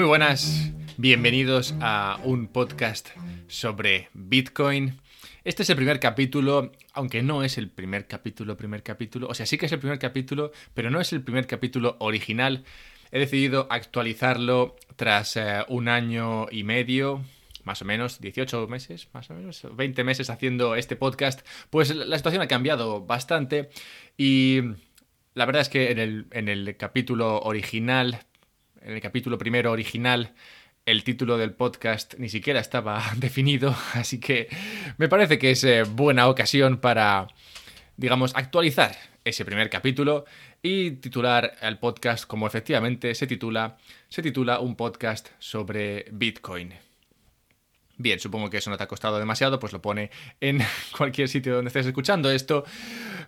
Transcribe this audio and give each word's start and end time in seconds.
Muy 0.00 0.06
buenas, 0.06 0.72
bienvenidos 0.96 1.74
a 1.82 2.18
un 2.24 2.46
podcast 2.46 3.10
sobre 3.48 4.08
Bitcoin. 4.14 4.98
Este 5.44 5.62
es 5.62 5.68
el 5.68 5.76
primer 5.76 6.00
capítulo, 6.00 6.72
aunque 6.94 7.22
no 7.22 7.44
es 7.44 7.58
el 7.58 7.68
primer 7.68 8.06
capítulo, 8.06 8.56
primer 8.56 8.82
capítulo, 8.82 9.28
o 9.28 9.34
sea, 9.34 9.44
sí 9.44 9.58
que 9.58 9.66
es 9.66 9.72
el 9.72 9.78
primer 9.78 9.98
capítulo, 9.98 10.52
pero 10.72 10.90
no 10.90 11.02
es 11.02 11.12
el 11.12 11.22
primer 11.22 11.46
capítulo 11.46 11.96
original. 11.98 12.64
He 13.12 13.18
decidido 13.18 13.66
actualizarlo 13.68 14.76
tras 14.96 15.36
eh, 15.36 15.66
un 15.68 15.88
año 15.88 16.46
y 16.50 16.64
medio, 16.64 17.22
más 17.64 17.82
o 17.82 17.84
menos 17.84 18.22
18 18.22 18.68
meses, 18.68 19.10
más 19.12 19.28
o 19.28 19.34
menos 19.34 19.66
20 19.70 20.02
meses 20.02 20.30
haciendo 20.30 20.76
este 20.76 20.96
podcast, 20.96 21.46
pues 21.68 21.94
la 21.94 22.16
situación 22.16 22.40
ha 22.40 22.48
cambiado 22.48 23.04
bastante 23.04 23.68
y 24.16 24.60
la 25.34 25.44
verdad 25.44 25.60
es 25.60 25.68
que 25.68 25.90
en 25.90 25.98
el, 25.98 26.26
en 26.30 26.48
el 26.48 26.74
capítulo 26.78 27.40
original 27.40 28.20
en 28.80 28.92
el 28.92 29.00
capítulo 29.00 29.38
primero 29.38 29.70
original 29.72 30.32
el 30.86 31.04
título 31.04 31.38
del 31.38 31.52
podcast 31.52 32.14
ni 32.18 32.28
siquiera 32.28 32.60
estaba 32.60 33.02
definido, 33.16 33.74
así 33.94 34.18
que 34.18 34.48
me 34.98 35.08
parece 35.08 35.38
que 35.38 35.50
es 35.52 35.62
eh, 35.64 35.84
buena 35.84 36.28
ocasión 36.28 36.78
para, 36.78 37.28
digamos, 37.96 38.34
actualizar 38.34 38.96
ese 39.24 39.44
primer 39.44 39.68
capítulo 39.70 40.24
y 40.62 40.92
titular 40.92 41.52
el 41.60 41.78
podcast 41.78 42.26
como 42.26 42.46
efectivamente 42.46 43.14
se 43.14 43.26
titula, 43.26 43.78
se 44.08 44.22
titula 44.22 44.60
un 44.60 44.76
podcast 44.76 45.28
sobre 45.38 46.06
Bitcoin. 46.10 46.89
Bien, 48.00 48.18
supongo 48.18 48.48
que 48.48 48.56
eso 48.56 48.70
no 48.70 48.78
te 48.78 48.84
ha 48.84 48.88
costado 48.88 49.18
demasiado, 49.18 49.60
pues 49.60 49.74
lo 49.74 49.82
pone 49.82 50.10
en 50.40 50.62
cualquier 50.96 51.28
sitio 51.28 51.54
donde 51.54 51.68
estés 51.68 51.84
escuchando 51.84 52.30
esto. 52.30 52.64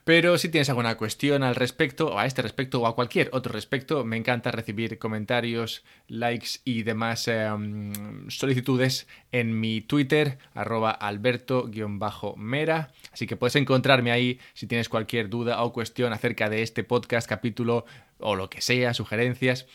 Pero 0.05 0.39
si 0.39 0.49
tienes 0.49 0.71
alguna 0.71 0.97
cuestión 0.97 1.43
al 1.43 1.57
respecto, 1.57 2.07
o 2.07 2.19
a 2.19 2.25
este 2.25 2.41
respecto, 2.41 2.81
o 2.81 2.87
a 2.87 2.95
cualquier 2.95 3.29
otro 3.35 3.53
respecto, 3.53 4.03
me 4.03 4.17
encanta 4.17 4.51
recibir 4.51 4.99
comentarios, 4.99 5.85
likes 6.09 6.61
y 6.65 6.85
demás 6.85 7.29
em, 7.29 8.31
solicitudes 8.31 9.07
en 9.31 9.61
mi 9.61 9.83
Twitter, 9.83 10.39
arroba 10.55 10.91
alberto-mera. 10.91 12.93
Así 13.13 13.27
que 13.27 13.37
puedes 13.37 13.57
encontrarme 13.57 14.11
ahí 14.11 14.41
si 14.55 14.67
tienes 14.67 14.89
cualquier 14.89 15.29
duda 15.29 15.63
o 15.63 15.75
cuestión 15.75 16.15
acerca 16.15 16.49
de 16.49 16.63
este 16.63 16.83
podcast, 16.83 17.29
capítulo 17.29 17.85
o 18.21 18.37
lo 18.37 18.49
que 18.49 18.63
sea, 18.63 18.95
sugerencias. 18.95 19.67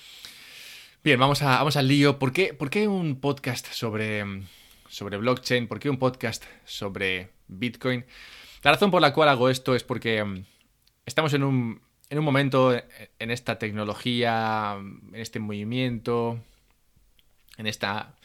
Bien, 1.04 1.20
vamos, 1.20 1.44
a, 1.44 1.60
vamos 1.60 1.78
al 1.78 1.88
lío. 1.88 2.18
¿Por 2.18 2.34
qué, 2.34 2.56
¿Por 2.56 2.72
qué 2.72 2.88
un 2.88 3.20
podcast 3.20 3.68
sobre 3.68 4.20
em, 4.20 4.48
sobre 4.90 5.18
blockchain, 5.18 5.68
por 5.68 5.80
qué 5.80 5.90
un 5.90 6.00
podcast 6.00 6.44
sobre 6.66 7.30
Bitcoin. 7.48 8.06
La 8.64 8.72
razón 8.72 8.92
por 8.92 9.02
la 9.02 9.14
cual 9.14 9.30
hago 9.30 9.50
esto 9.50 9.76
es 9.76 9.84
porque 9.84 10.24
mm, 10.24 10.44
estamos 11.06 11.34
en 11.34 11.44
un, 11.44 11.82
en 12.10 12.20
un 12.20 12.26
momento 12.26 12.74
en 12.74 13.32
esta 13.32 13.60
tecnología, 13.60 14.78
en 14.78 15.16
este 15.16 15.40
movimiento, 15.40 16.40
en 17.58 17.68
esta 17.68 18.16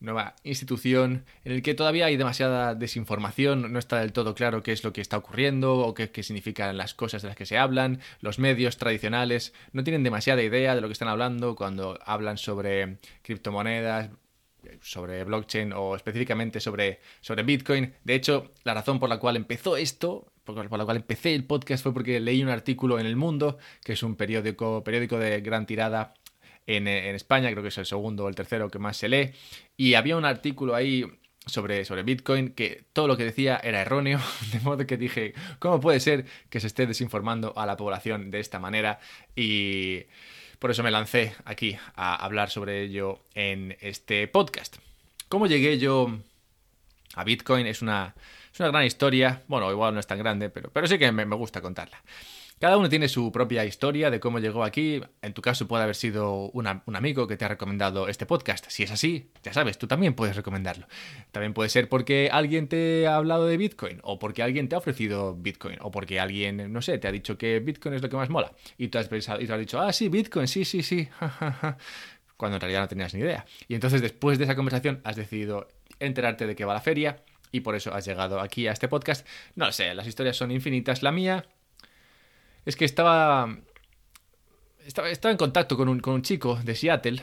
nueva 0.00 0.36
institución 0.44 1.24
en 1.44 1.52
el 1.52 1.62
que 1.62 1.74
todavía 1.74 2.06
hay 2.06 2.16
demasiada 2.16 2.74
desinformación, 2.74 3.72
no 3.72 3.78
está 3.78 3.98
del 4.00 4.12
todo 4.12 4.34
claro 4.34 4.62
qué 4.62 4.72
es 4.72 4.84
lo 4.84 4.92
que 4.92 5.00
está 5.00 5.16
ocurriendo 5.16 5.78
o 5.78 5.94
qué, 5.94 6.10
qué, 6.10 6.22
significan 6.22 6.76
las 6.76 6.94
cosas 6.94 7.22
de 7.22 7.28
las 7.28 7.36
que 7.36 7.46
se 7.46 7.58
hablan, 7.58 8.00
los 8.20 8.38
medios 8.38 8.76
tradicionales 8.76 9.52
no 9.72 9.82
tienen 9.82 10.04
demasiada 10.04 10.42
idea 10.42 10.74
de 10.74 10.80
lo 10.80 10.88
que 10.88 10.92
están 10.92 11.08
hablando 11.08 11.56
cuando 11.56 11.98
hablan 12.04 12.38
sobre 12.38 12.98
criptomonedas, 13.22 14.10
sobre 14.80 15.24
blockchain 15.24 15.72
o 15.72 15.96
específicamente 15.96 16.60
sobre, 16.60 17.00
sobre 17.20 17.42
Bitcoin. 17.42 17.94
De 18.04 18.14
hecho, 18.14 18.52
la 18.64 18.74
razón 18.74 18.98
por 18.98 19.08
la 19.08 19.18
cual 19.18 19.36
empezó 19.36 19.76
esto, 19.76 20.32
por 20.44 20.56
la 20.56 20.84
cual 20.84 20.96
empecé 20.96 21.34
el 21.34 21.44
podcast 21.44 21.82
fue 21.82 21.92
porque 21.92 22.20
leí 22.20 22.42
un 22.42 22.48
artículo 22.48 22.98
en 22.98 23.06
El 23.06 23.16
Mundo, 23.16 23.58
que 23.84 23.92
es 23.92 24.02
un 24.02 24.16
periódico, 24.16 24.82
periódico 24.84 25.18
de 25.18 25.40
gran 25.40 25.66
tirada 25.66 26.14
en, 26.66 26.86
en 26.86 27.14
España, 27.14 27.50
creo 27.50 27.62
que 27.62 27.68
es 27.68 27.78
el 27.78 27.86
segundo 27.86 28.24
o 28.24 28.28
el 28.28 28.34
tercero 28.34 28.70
que 28.70 28.78
más 28.78 28.96
se 28.96 29.08
lee, 29.08 29.32
y 29.76 29.94
había 29.94 30.16
un 30.16 30.24
artículo 30.24 30.74
ahí 30.74 31.04
sobre, 31.48 31.84
sobre, 31.84 32.02
Bitcoin 32.02 32.50
que 32.50 32.84
todo 32.92 33.08
lo 33.08 33.16
que 33.16 33.24
decía 33.24 33.60
era 33.62 33.80
erróneo, 33.80 34.20
de 34.52 34.60
modo 34.60 34.86
que 34.86 34.96
dije, 34.96 35.34
¿cómo 35.58 35.80
puede 35.80 36.00
ser 36.00 36.26
que 36.50 36.60
se 36.60 36.66
esté 36.66 36.86
desinformando 36.86 37.52
a 37.56 37.66
la 37.66 37.76
población 37.76 38.30
de 38.30 38.40
esta 38.40 38.58
manera? 38.58 39.00
Y 39.34 40.04
por 40.58 40.70
eso 40.70 40.82
me 40.82 40.90
lancé 40.90 41.34
aquí 41.44 41.76
a 41.94 42.16
hablar 42.16 42.50
sobre 42.50 42.82
ello 42.82 43.20
en 43.34 43.76
este 43.80 44.26
podcast. 44.28 44.76
¿Cómo 45.28 45.46
llegué 45.46 45.78
yo 45.78 46.10
a 47.14 47.24
Bitcoin? 47.24 47.66
Es 47.66 47.82
una, 47.82 48.14
es 48.52 48.60
una 48.60 48.68
gran 48.70 48.84
historia. 48.84 49.42
Bueno, 49.46 49.70
igual 49.70 49.94
no 49.94 50.00
es 50.00 50.06
tan 50.06 50.18
grande, 50.18 50.50
pero, 50.50 50.70
pero 50.70 50.86
sí 50.86 50.98
que 50.98 51.12
me, 51.12 51.24
me 51.26 51.36
gusta 51.36 51.60
contarla. 51.60 52.02
Cada 52.60 52.76
uno 52.76 52.88
tiene 52.88 53.08
su 53.08 53.30
propia 53.30 53.64
historia 53.64 54.10
de 54.10 54.18
cómo 54.18 54.40
llegó 54.40 54.64
aquí. 54.64 55.00
En 55.22 55.32
tu 55.32 55.42
caso 55.42 55.68
puede 55.68 55.84
haber 55.84 55.94
sido 55.94 56.50
un 56.50 56.66
amigo 56.66 57.28
que 57.28 57.36
te 57.36 57.44
ha 57.44 57.48
recomendado 57.48 58.08
este 58.08 58.26
podcast. 58.26 58.66
Si 58.68 58.82
es 58.82 58.90
así, 58.90 59.30
ya 59.44 59.52
sabes, 59.52 59.78
tú 59.78 59.86
también 59.86 60.14
puedes 60.14 60.34
recomendarlo. 60.34 60.88
También 61.30 61.54
puede 61.54 61.68
ser 61.68 61.88
porque 61.88 62.30
alguien 62.32 62.66
te 62.66 63.06
ha 63.06 63.14
hablado 63.14 63.46
de 63.46 63.56
Bitcoin, 63.56 64.00
o 64.02 64.18
porque 64.18 64.42
alguien 64.42 64.68
te 64.68 64.74
ha 64.74 64.78
ofrecido 64.78 65.36
Bitcoin, 65.36 65.76
o 65.82 65.92
porque 65.92 66.18
alguien, 66.18 66.72
no 66.72 66.82
sé, 66.82 66.98
te 66.98 67.06
ha 67.06 67.12
dicho 67.12 67.38
que 67.38 67.60
Bitcoin 67.60 67.94
es 67.94 68.02
lo 68.02 68.08
que 68.08 68.16
más 68.16 68.28
mola. 68.28 68.52
Y 68.76 68.88
tú 68.88 68.98
has 68.98 69.06
pensado, 69.06 69.40
y 69.40 69.46
tú 69.46 69.52
has 69.52 69.60
dicho, 69.60 69.80
ah, 69.80 69.92
sí, 69.92 70.08
Bitcoin, 70.08 70.48
sí, 70.48 70.64
sí, 70.64 70.82
sí. 70.82 71.08
Cuando 72.36 72.56
en 72.56 72.60
realidad 72.60 72.80
no 72.80 72.88
tenías 72.88 73.14
ni 73.14 73.20
idea. 73.20 73.46
Y 73.68 73.74
entonces 73.74 74.02
después 74.02 74.36
de 74.36 74.44
esa 74.44 74.56
conversación 74.56 75.00
has 75.04 75.14
decidido 75.14 75.68
enterarte 76.00 76.46
de 76.46 76.56
qué 76.56 76.64
va 76.64 76.74
la 76.74 76.80
feria 76.80 77.22
y 77.52 77.60
por 77.60 77.74
eso 77.74 77.94
has 77.94 78.04
llegado 78.04 78.40
aquí 78.40 78.66
a 78.66 78.72
este 78.72 78.88
podcast. 78.88 79.26
No 79.54 79.66
lo 79.66 79.72
sé, 79.72 79.94
las 79.94 80.06
historias 80.06 80.36
son 80.36 80.50
infinitas. 80.50 81.02
La 81.02 81.12
mía 81.12 81.46
es 82.64 82.76
que 82.76 82.84
estaba, 82.84 83.56
estaba, 84.86 85.10
estaba 85.10 85.32
en 85.32 85.38
contacto 85.38 85.76
con 85.76 85.88
un, 85.88 86.00
con 86.00 86.14
un 86.14 86.22
chico 86.22 86.56
de 86.56 86.74
Seattle, 86.74 87.22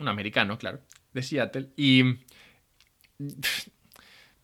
un 0.00 0.08
americano, 0.08 0.58
claro, 0.58 0.80
de 1.12 1.22
Seattle, 1.22 1.70
y 1.76 2.02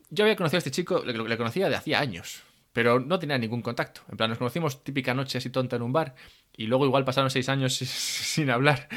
yo 0.09 0.23
había 0.23 0.35
conocido 0.35 0.57
a 0.57 0.59
este 0.59 0.71
chico, 0.71 1.03
le, 1.03 1.37
conocía 1.37 1.69
de 1.69 1.75
hacía 1.75 1.99
años, 1.99 2.43
pero 2.71 2.99
no 2.99 3.19
tenía 3.19 3.37
ningún 3.37 3.61
contacto. 3.61 4.01
En 4.09 4.17
plan, 4.17 4.29
nos 4.29 4.37
conocimos 4.37 4.83
típica 4.83 5.13
noche 5.13 5.37
así 5.37 5.49
tonta 5.49 5.75
en 5.75 5.81
un 5.81 5.93
bar 5.93 6.15
y 6.55 6.67
luego 6.67 6.85
igual 6.85 7.03
pasaron 7.03 7.29
seis 7.29 7.49
años 7.49 7.75
sin 7.77 8.49
hablar 8.49 8.87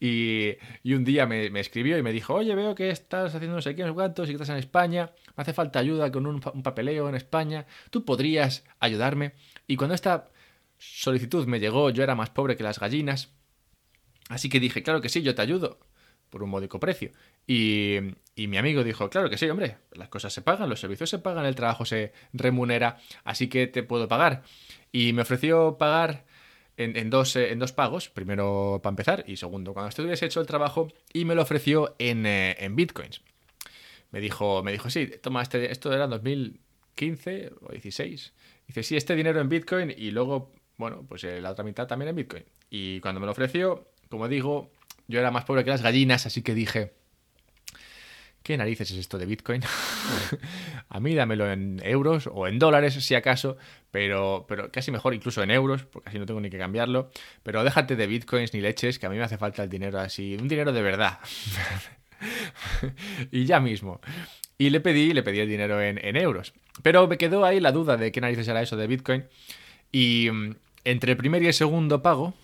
y, 0.00 0.56
y 0.82 0.94
un 0.94 1.04
día 1.04 1.26
me, 1.26 1.50
me, 1.50 1.60
escribió 1.60 1.98
y 1.98 2.02
me 2.02 2.12
dijo, 2.12 2.34
oye, 2.34 2.54
veo 2.54 2.74
que 2.74 2.90
estás 2.90 3.34
haciendo 3.34 3.56
no 3.56 3.62
sé 3.62 3.74
qué, 3.74 3.82
no 3.82 3.88
sé 3.88 3.94
cuántos 3.94 4.28
y 4.28 4.32
que 4.32 4.36
estás 4.36 4.48
en 4.50 4.56
España, 4.56 5.12
me 5.36 5.42
hace 5.42 5.52
falta 5.52 5.78
ayuda 5.78 6.10
con 6.10 6.26
un, 6.26 6.40
un 6.54 6.62
papeleo 6.62 7.08
en 7.08 7.14
España, 7.14 7.66
¿tú 7.90 8.04
podrías 8.04 8.64
ayudarme? 8.80 9.34
Y 9.66 9.76
cuando 9.76 9.94
esta 9.94 10.30
solicitud 10.82 11.46
me 11.46 11.60
llegó, 11.60 11.90
yo 11.90 12.02
era 12.02 12.14
más 12.14 12.30
pobre 12.30 12.56
que 12.56 12.62
las 12.62 12.78
gallinas. 12.78 13.32
Así 14.28 14.48
que 14.48 14.60
dije, 14.60 14.82
claro 14.82 15.00
que 15.00 15.08
sí, 15.08 15.22
yo 15.22 15.34
te 15.34 15.42
ayudo, 15.42 15.78
por 16.30 16.42
un 16.42 16.50
módico 16.50 16.80
precio. 16.80 17.12
Y, 17.46 17.96
y, 18.34 18.46
mi 18.48 18.56
amigo 18.56 18.82
dijo, 18.84 19.10
claro 19.10 19.28
que 19.30 19.38
sí, 19.38 19.48
hombre, 19.48 19.78
las 19.92 20.08
cosas 20.08 20.32
se 20.32 20.42
pagan, 20.42 20.68
los 20.68 20.80
servicios 20.80 21.10
se 21.10 21.18
pagan, 21.18 21.44
el 21.44 21.54
trabajo 21.54 21.84
se 21.84 22.12
remunera, 22.32 22.98
así 23.24 23.48
que 23.48 23.66
te 23.66 23.82
puedo 23.82 24.08
pagar. 24.08 24.42
Y 24.90 25.12
me 25.12 25.22
ofreció 25.22 25.76
pagar 25.78 26.24
en, 26.76 26.96
en, 26.96 27.10
dos, 27.10 27.36
en 27.36 27.58
dos, 27.58 27.72
pagos, 27.72 28.08
primero 28.08 28.80
para 28.82 28.92
empezar 28.92 29.24
y 29.26 29.36
segundo 29.36 29.74
cuando 29.74 29.90
estuviese 29.90 30.26
hecho 30.26 30.40
el 30.40 30.46
trabajo, 30.46 30.88
y 31.12 31.24
me 31.24 31.34
lo 31.34 31.42
ofreció 31.42 31.94
en, 31.98 32.26
eh, 32.26 32.56
en 32.58 32.76
bitcoins. 32.76 33.22
Me 34.10 34.20
dijo, 34.20 34.62
me 34.62 34.72
dijo, 34.72 34.90
sí, 34.90 35.10
toma, 35.22 35.42
este, 35.42 35.70
esto 35.72 35.92
era 35.92 36.06
2015 36.06 37.52
o 37.62 37.72
16. 37.72 38.32
Dice, 38.66 38.82
sí, 38.82 38.96
este 38.96 39.16
dinero 39.16 39.40
en 39.40 39.48
bitcoin 39.48 39.94
y 39.96 40.10
luego 40.10 40.52
bueno, 40.76 41.04
pues 41.08 41.24
eh, 41.24 41.40
la 41.40 41.50
otra 41.50 41.64
mitad 41.64 41.86
también 41.86 42.10
en 42.10 42.16
Bitcoin. 42.16 42.44
Y 42.70 43.00
cuando 43.00 43.20
me 43.20 43.26
lo 43.26 43.32
ofreció, 43.32 43.88
como 44.08 44.28
digo, 44.28 44.70
yo 45.08 45.20
era 45.20 45.30
más 45.30 45.44
pobre 45.44 45.64
que 45.64 45.70
las 45.70 45.82
gallinas, 45.82 46.26
así 46.26 46.42
que 46.42 46.54
dije, 46.54 46.92
¿qué 48.42 48.56
narices 48.56 48.90
es 48.90 48.98
esto 48.98 49.18
de 49.18 49.26
Bitcoin? 49.26 49.62
a 50.88 51.00
mí 51.00 51.14
dámelo 51.14 51.50
en 51.50 51.80
euros 51.84 52.28
o 52.32 52.46
en 52.46 52.58
dólares, 52.58 52.94
si 52.94 53.14
acaso, 53.14 53.56
pero, 53.90 54.46
pero 54.48 54.70
casi 54.70 54.90
mejor 54.90 55.14
incluso 55.14 55.42
en 55.42 55.50
euros, 55.50 55.84
porque 55.84 56.08
así 56.08 56.18
no 56.18 56.26
tengo 56.26 56.40
ni 56.40 56.50
que 56.50 56.58
cambiarlo. 56.58 57.10
Pero 57.42 57.62
déjate 57.64 57.96
de 57.96 58.06
Bitcoins 58.06 58.54
ni 58.54 58.60
leches, 58.60 58.98
que 58.98 59.06
a 59.06 59.10
mí 59.10 59.16
me 59.16 59.24
hace 59.24 59.38
falta 59.38 59.62
el 59.62 59.68
dinero 59.68 59.98
así, 60.00 60.36
un 60.40 60.48
dinero 60.48 60.72
de 60.72 60.82
verdad. 60.82 61.18
y 63.30 63.44
ya 63.44 63.60
mismo. 63.60 64.00
Y 64.58 64.70
le 64.70 64.80
pedí, 64.80 65.12
le 65.12 65.22
pedí 65.22 65.40
el 65.40 65.48
dinero 65.48 65.80
en, 65.80 65.98
en 66.04 66.16
euros. 66.16 66.54
Pero 66.82 67.06
me 67.08 67.18
quedó 67.18 67.44
ahí 67.44 67.60
la 67.60 67.72
duda 67.72 67.96
de 67.96 68.12
qué 68.12 68.20
narices 68.20 68.48
era 68.48 68.62
eso 68.62 68.76
de 68.76 68.86
Bitcoin. 68.86 69.24
Y 69.92 70.28
mm, 70.32 70.54
entre 70.84 71.12
el 71.12 71.18
primer 71.18 71.42
y 71.42 71.46
el 71.46 71.54
segundo 71.54 72.02
pago, 72.02 72.34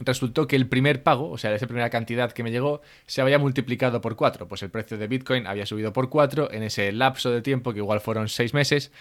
resultó 0.00 0.46
que 0.46 0.56
el 0.56 0.68
primer 0.68 1.02
pago, 1.02 1.30
o 1.30 1.38
sea, 1.38 1.54
esa 1.54 1.66
primera 1.66 1.90
cantidad 1.90 2.32
que 2.32 2.42
me 2.42 2.50
llegó, 2.50 2.82
se 3.06 3.20
había 3.20 3.38
multiplicado 3.38 4.00
por 4.00 4.16
cuatro. 4.16 4.46
Pues 4.46 4.62
el 4.62 4.70
precio 4.70 4.98
de 4.98 5.08
Bitcoin 5.08 5.46
había 5.46 5.66
subido 5.66 5.92
por 5.92 6.08
cuatro 6.08 6.50
en 6.52 6.62
ese 6.62 6.92
lapso 6.92 7.30
de 7.30 7.42
tiempo, 7.42 7.72
que 7.72 7.78
igual 7.78 8.00
fueron 8.00 8.28
seis 8.28 8.54
meses. 8.54 8.92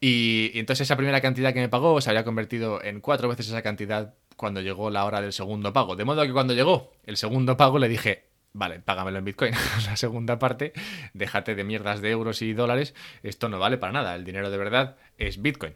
Y, 0.00 0.50
y, 0.54 0.58
entonces 0.58 0.88
esa 0.88 0.96
primera 0.96 1.20
cantidad 1.20 1.52
que 1.52 1.60
me 1.60 1.68
pagó 1.68 2.00
se 2.00 2.10
había 2.10 2.24
convertido 2.24 2.82
en 2.82 3.00
cuatro 3.00 3.28
veces 3.28 3.46
esa 3.48 3.62
cantidad 3.62 4.14
cuando 4.36 4.60
llegó 4.60 4.90
la 4.90 5.04
hora 5.04 5.20
del 5.20 5.32
segundo 5.32 5.72
pago. 5.72 5.94
De 5.94 6.04
modo 6.04 6.22
que 6.22 6.32
cuando 6.32 6.54
llegó 6.54 6.92
el 7.06 7.16
segundo 7.16 7.56
pago 7.56 7.78
le 7.78 7.88
dije, 7.88 8.24
vale, 8.52 8.80
págamelo 8.80 9.18
en 9.18 9.24
Bitcoin. 9.24 9.54
la 9.86 9.96
segunda 9.96 10.38
parte, 10.38 10.72
déjate 11.14 11.54
de 11.54 11.64
mierdas 11.64 12.00
de 12.00 12.10
euros 12.10 12.42
y 12.42 12.52
dólares, 12.52 12.94
esto 13.22 13.48
no 13.48 13.58
vale 13.58 13.78
para 13.78 13.92
nada. 13.92 14.14
El 14.16 14.24
dinero 14.24 14.50
de 14.50 14.58
verdad 14.58 14.96
es 15.18 15.40
Bitcoin. 15.40 15.74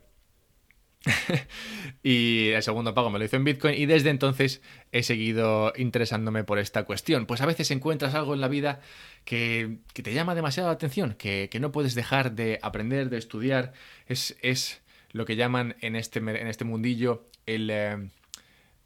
y 2.02 2.50
el 2.50 2.62
segundo 2.62 2.94
pago 2.94 3.10
me 3.10 3.19
lo 3.19 3.25
hizo 3.25 3.37
en 3.37 3.44
Bitcoin 3.44 3.75
y 3.75 3.87
desde 3.87 4.10
entonces 4.10 4.60
he 4.93 5.02
seguido 5.02 5.72
interesándome 5.76 6.44
por 6.44 6.58
esta 6.58 6.84
cuestión. 6.84 7.26
Pues 7.26 7.40
a 7.40 7.46
veces 7.46 7.70
encuentras 7.70 8.14
algo 8.14 8.34
en 8.34 8.40
la 8.40 8.48
vida 8.48 8.81
que, 9.25 9.78
te 9.93 10.14
llama 10.14 10.34
demasiado 10.34 10.69
la 10.69 10.75
atención, 10.75 11.14
que, 11.14 11.50
no 11.60 11.72
puedes 11.72 11.94
dejar 11.94 12.32
de 12.32 12.58
aprender, 12.62 13.10
de 13.10 13.19
estudiar. 13.19 13.72
Es, 14.06 14.37
es 14.43 14.82
lo 15.12 15.25
que 15.25 15.37
llaman 15.37 15.76
en 15.81 15.96
este, 15.96 16.19
en 16.19 16.46
este 16.46 16.64
mundillo 16.64 17.28
el... 17.46 17.70
Eh, 17.70 18.08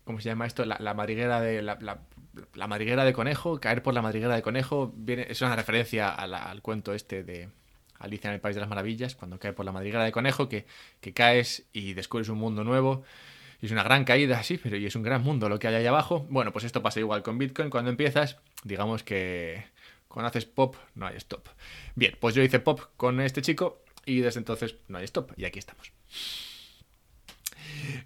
¿Cómo 0.04 0.20
se 0.20 0.28
llama 0.28 0.46
esto? 0.46 0.64
La, 0.64 0.94
madriguera 0.94 1.40
de... 1.40 1.62
La, 1.62 2.66
madriguera 2.66 3.04
de 3.04 3.12
conejo, 3.12 3.60
caer 3.60 3.82
por 3.82 3.94
la 3.94 4.02
madriguera 4.02 4.34
de 4.34 4.42
conejo, 4.42 4.92
es 5.06 5.40
una 5.42 5.54
referencia 5.54 6.10
al 6.10 6.62
cuento 6.62 6.94
este 6.94 7.22
de 7.22 7.48
Alicia 8.00 8.28
en 8.28 8.34
el 8.34 8.40
País 8.40 8.56
de 8.56 8.60
las 8.60 8.68
Maravillas, 8.68 9.14
cuando 9.14 9.38
cae 9.38 9.52
por 9.52 9.64
la 9.64 9.72
madriguera 9.72 10.02
de 10.04 10.10
conejo, 10.10 10.48
que, 10.48 10.66
que 11.00 11.12
caes 11.12 11.66
y 11.72 11.92
descubres 11.92 12.28
un 12.28 12.38
mundo 12.38 12.64
nuevo. 12.64 13.04
Y 13.62 13.66
es 13.66 13.72
una 13.72 13.82
gran 13.82 14.04
caída, 14.04 14.42
sí, 14.42 14.58
pero 14.60 14.76
y 14.76 14.86
es 14.86 14.96
un 14.96 15.02
gran 15.02 15.22
mundo 15.22 15.48
lo 15.48 15.58
que 15.58 15.68
hay 15.68 15.74
ahí 15.74 15.86
abajo. 15.86 16.26
Bueno, 16.30 16.52
pues 16.52 16.64
esto 16.64 16.82
pasa 16.82 16.98
igual 16.98 17.22
con 17.22 17.38
Bitcoin. 17.38 17.68
Cuando 17.68 17.90
empiezas, 17.90 18.38
digamos 18.64 19.02
que 19.02 19.64
cuando 20.08 20.28
haces 20.28 20.46
pop, 20.46 20.76
no 20.94 21.06
hay 21.06 21.16
stop. 21.16 21.46
Bien, 21.94 22.16
pues 22.18 22.34
yo 22.34 22.42
hice 22.42 22.58
pop 22.58 22.80
con 22.96 23.20
este 23.20 23.42
chico 23.42 23.82
y 24.06 24.20
desde 24.20 24.40
entonces 24.40 24.76
no 24.88 24.98
hay 24.98 25.04
stop. 25.04 25.32
Y 25.36 25.44
aquí 25.44 25.58
estamos. 25.58 25.92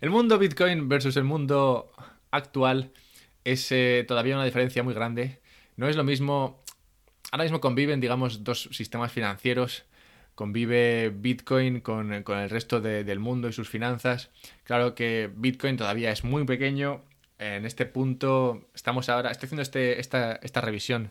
El 0.00 0.10
mundo 0.10 0.38
Bitcoin 0.38 0.88
versus 0.88 1.16
el 1.16 1.24
mundo 1.24 1.92
actual 2.32 2.92
es 3.44 3.70
eh, 3.70 4.04
todavía 4.08 4.34
una 4.34 4.44
diferencia 4.44 4.82
muy 4.82 4.92
grande. 4.92 5.40
No 5.76 5.88
es 5.88 5.94
lo 5.94 6.02
mismo 6.02 6.63
ahora 7.34 7.42
mismo 7.42 7.60
conviven, 7.60 7.98
digamos, 7.98 8.44
dos 8.44 8.68
sistemas 8.70 9.10
financieros. 9.10 9.84
Convive 10.36 11.10
Bitcoin 11.10 11.80
con, 11.80 12.12
el 12.12 12.48
resto 12.48 12.80
del 12.80 13.18
mundo 13.18 13.48
y 13.48 13.52
sus 13.52 13.68
finanzas. 13.68 14.30
Claro 14.62 14.94
que 14.94 15.28
Bitcoin 15.34 15.76
todavía 15.76 16.12
es 16.12 16.22
muy 16.22 16.44
pequeño. 16.44 17.02
En 17.38 17.66
este 17.66 17.86
punto 17.86 18.68
estamos 18.72 19.08
ahora, 19.08 19.32
estoy 19.32 19.48
haciendo 19.48 19.62
este, 19.62 19.98
esta, 19.98 20.60
revisión 20.60 21.10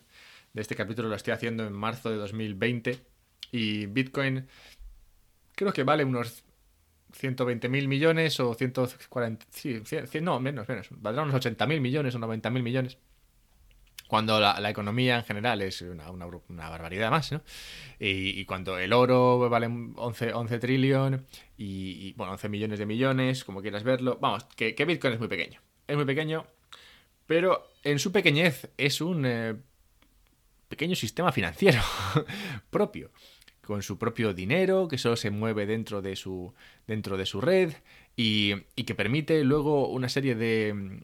de 0.54 0.62
este 0.62 0.76
capítulo, 0.76 1.10
lo 1.10 1.16
estoy 1.16 1.34
haciendo 1.34 1.68
en 1.68 1.74
marzo 1.74 2.10
de 2.10 2.16
2020. 2.16 3.00
Y 3.52 3.88
Bitcoin 3.88 4.48
creo 5.56 5.74
que 5.74 5.84
vale 5.84 6.06
unos 6.06 6.46
120 7.12 7.68
mil 7.68 7.90
millones 7.90 8.40
o 8.40 8.54
140, 8.54 9.46
sí, 9.52 9.84
no, 10.22 10.40
menos, 10.40 10.70
menos, 10.70 10.88
valdrá 10.90 11.24
unos 11.24 11.36
80 11.36 11.68
mil 11.68 11.82
millones 11.82 12.16
o 12.16 12.20
90 12.20 12.50
mil 12.50 12.64
millones 12.64 12.98
cuando 14.14 14.40
la, 14.40 14.70
economía 14.70 15.18
en 15.18 15.24
general 15.24 15.64
es 15.64 15.82
una, 15.82 16.70
barbaridad 16.70 17.10
más, 17.10 17.32
¿no? 17.32 17.42
Y, 18.00 18.46
cuando 18.46 18.78
el 18.78 18.94
oro 18.94 19.50
vale 19.50 19.66
11, 19.66 20.34
11 20.34 20.60
trillón 20.60 21.26
y, 21.58 22.14
bueno, 22.14 22.34
11 22.34 22.48
millones 22.48 22.78
de 22.78 22.86
millones, 22.86 23.44
como 23.44 23.64
quieras 23.64 23.82
verlo, 23.82 24.20
vamos, 24.22 24.44
que, 24.56 24.76
Bitcoin 24.86 25.14
es 25.16 25.20
muy 25.20 25.30
pequeño. 25.30 25.62
Es 25.88 25.96
muy 25.96 26.06
pequeño, 26.06 26.46
pero 27.26 27.68
en 27.84 27.98
su 27.98 28.12
pequeñez 28.12 28.70
es 28.78 29.02
un 29.02 29.26
eh, 29.26 29.56
pequeño 30.68 30.96
sistema 30.96 31.32
financiero 31.32 31.82
propio 32.70 33.10
con 33.66 33.82
su 33.82 33.98
propio 33.98 34.36
dinero, 34.36 34.88
que 34.88 35.00
solo 35.00 35.16
se 35.16 35.32
mueve 35.32 35.66
dentro 35.66 36.04
de 36.04 36.16
su, 36.16 36.54
dentro 36.86 37.18
de 37.18 37.26
su 37.26 37.42
red 37.42 37.74
y, 38.16 38.54
y 38.76 38.84
que 38.84 38.94
permite 38.94 39.44
luego 39.44 39.90
una 39.90 40.08
serie 40.08 40.36
de, 40.36 41.02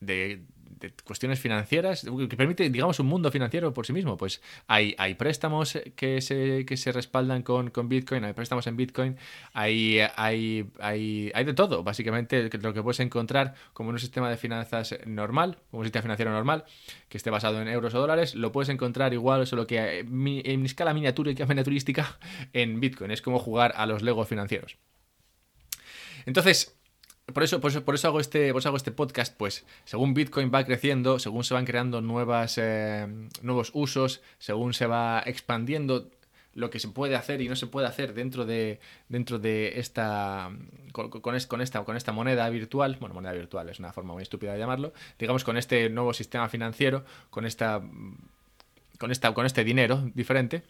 de, 0.00 0.42
de 0.80 0.92
cuestiones 1.04 1.40
financieras, 1.40 2.06
que 2.28 2.36
permite, 2.36 2.68
digamos, 2.70 3.00
un 3.00 3.06
mundo 3.06 3.30
financiero 3.30 3.72
por 3.72 3.86
sí 3.86 3.92
mismo. 3.92 4.16
Pues 4.16 4.42
hay, 4.66 4.94
hay 4.98 5.14
préstamos 5.14 5.78
que 5.94 6.20
se, 6.20 6.64
que 6.66 6.76
se 6.76 6.92
respaldan 6.92 7.42
con, 7.42 7.70
con 7.70 7.88
Bitcoin, 7.88 8.24
hay 8.24 8.32
préstamos 8.32 8.66
en 8.66 8.76
Bitcoin, 8.76 9.16
hay, 9.52 10.00
hay, 10.16 10.68
hay, 10.78 11.30
hay 11.34 11.44
de 11.44 11.54
todo, 11.54 11.82
básicamente, 11.82 12.50
lo 12.60 12.74
que 12.74 12.82
puedes 12.82 13.00
encontrar 13.00 13.54
como 13.72 13.90
un 13.90 13.98
sistema 13.98 14.30
de 14.30 14.36
finanzas 14.36 14.96
normal, 15.06 15.58
como 15.70 15.80
un 15.80 15.86
sistema 15.86 16.02
financiero 16.02 16.30
normal, 16.30 16.64
que 17.08 17.16
esté 17.16 17.30
basado 17.30 17.60
en 17.60 17.68
euros 17.68 17.94
o 17.94 18.00
dólares, 18.00 18.34
lo 18.34 18.52
puedes 18.52 18.68
encontrar 18.68 19.12
igual, 19.12 19.46
solo 19.46 19.66
que 19.66 20.00
en 20.00 20.64
escala 20.64 20.92
miniatúrica, 20.92 21.46
miniaturística, 21.46 22.18
en 22.52 22.80
Bitcoin. 22.80 23.10
Es 23.10 23.22
como 23.22 23.38
jugar 23.38 23.72
a 23.76 23.86
los 23.86 24.02
legos 24.02 24.28
financieros. 24.28 24.76
Entonces, 26.26 26.75
por 27.32 27.42
eso, 27.42 27.60
por 27.60 27.94
eso, 27.94 28.08
hago 28.08 28.20
este, 28.20 28.50
hago 28.50 28.76
este 28.76 28.92
podcast, 28.92 29.36
pues 29.36 29.64
según 29.84 30.14
Bitcoin 30.14 30.50
va 30.54 30.64
creciendo, 30.64 31.18
según 31.18 31.42
se 31.42 31.54
van 31.54 31.64
creando 31.64 32.00
nuevas, 32.00 32.56
eh, 32.58 33.06
nuevos 33.42 33.70
usos, 33.74 34.22
según 34.38 34.74
se 34.74 34.86
va 34.86 35.22
expandiendo 35.26 36.08
lo 36.54 36.70
que 36.70 36.78
se 36.78 36.88
puede 36.88 37.16
hacer 37.16 37.42
y 37.42 37.48
no 37.48 37.56
se 37.56 37.66
puede 37.66 37.86
hacer 37.86 38.14
dentro 38.14 38.46
de, 38.46 38.80
dentro 39.08 39.38
de 39.38 39.78
esta 39.78 40.50
con, 40.92 41.34
esta 41.34 41.84
con 41.84 41.96
esta 41.96 42.12
moneda 42.12 42.48
virtual, 42.48 42.96
bueno, 42.98 43.14
moneda 43.14 43.32
virtual 43.32 43.68
es 43.68 43.78
una 43.78 43.92
forma 43.92 44.14
muy 44.14 44.22
estúpida 44.22 44.54
de 44.54 44.58
llamarlo, 44.58 44.94
digamos 45.18 45.44
con 45.44 45.58
este 45.58 45.90
nuevo 45.90 46.14
sistema 46.14 46.48
financiero, 46.48 47.04
con 47.28 47.44
esta 47.44 47.82
con 48.98 49.10
esta 49.10 49.34
con 49.34 49.44
este 49.44 49.64
dinero 49.64 50.10
diferente, 50.14 50.62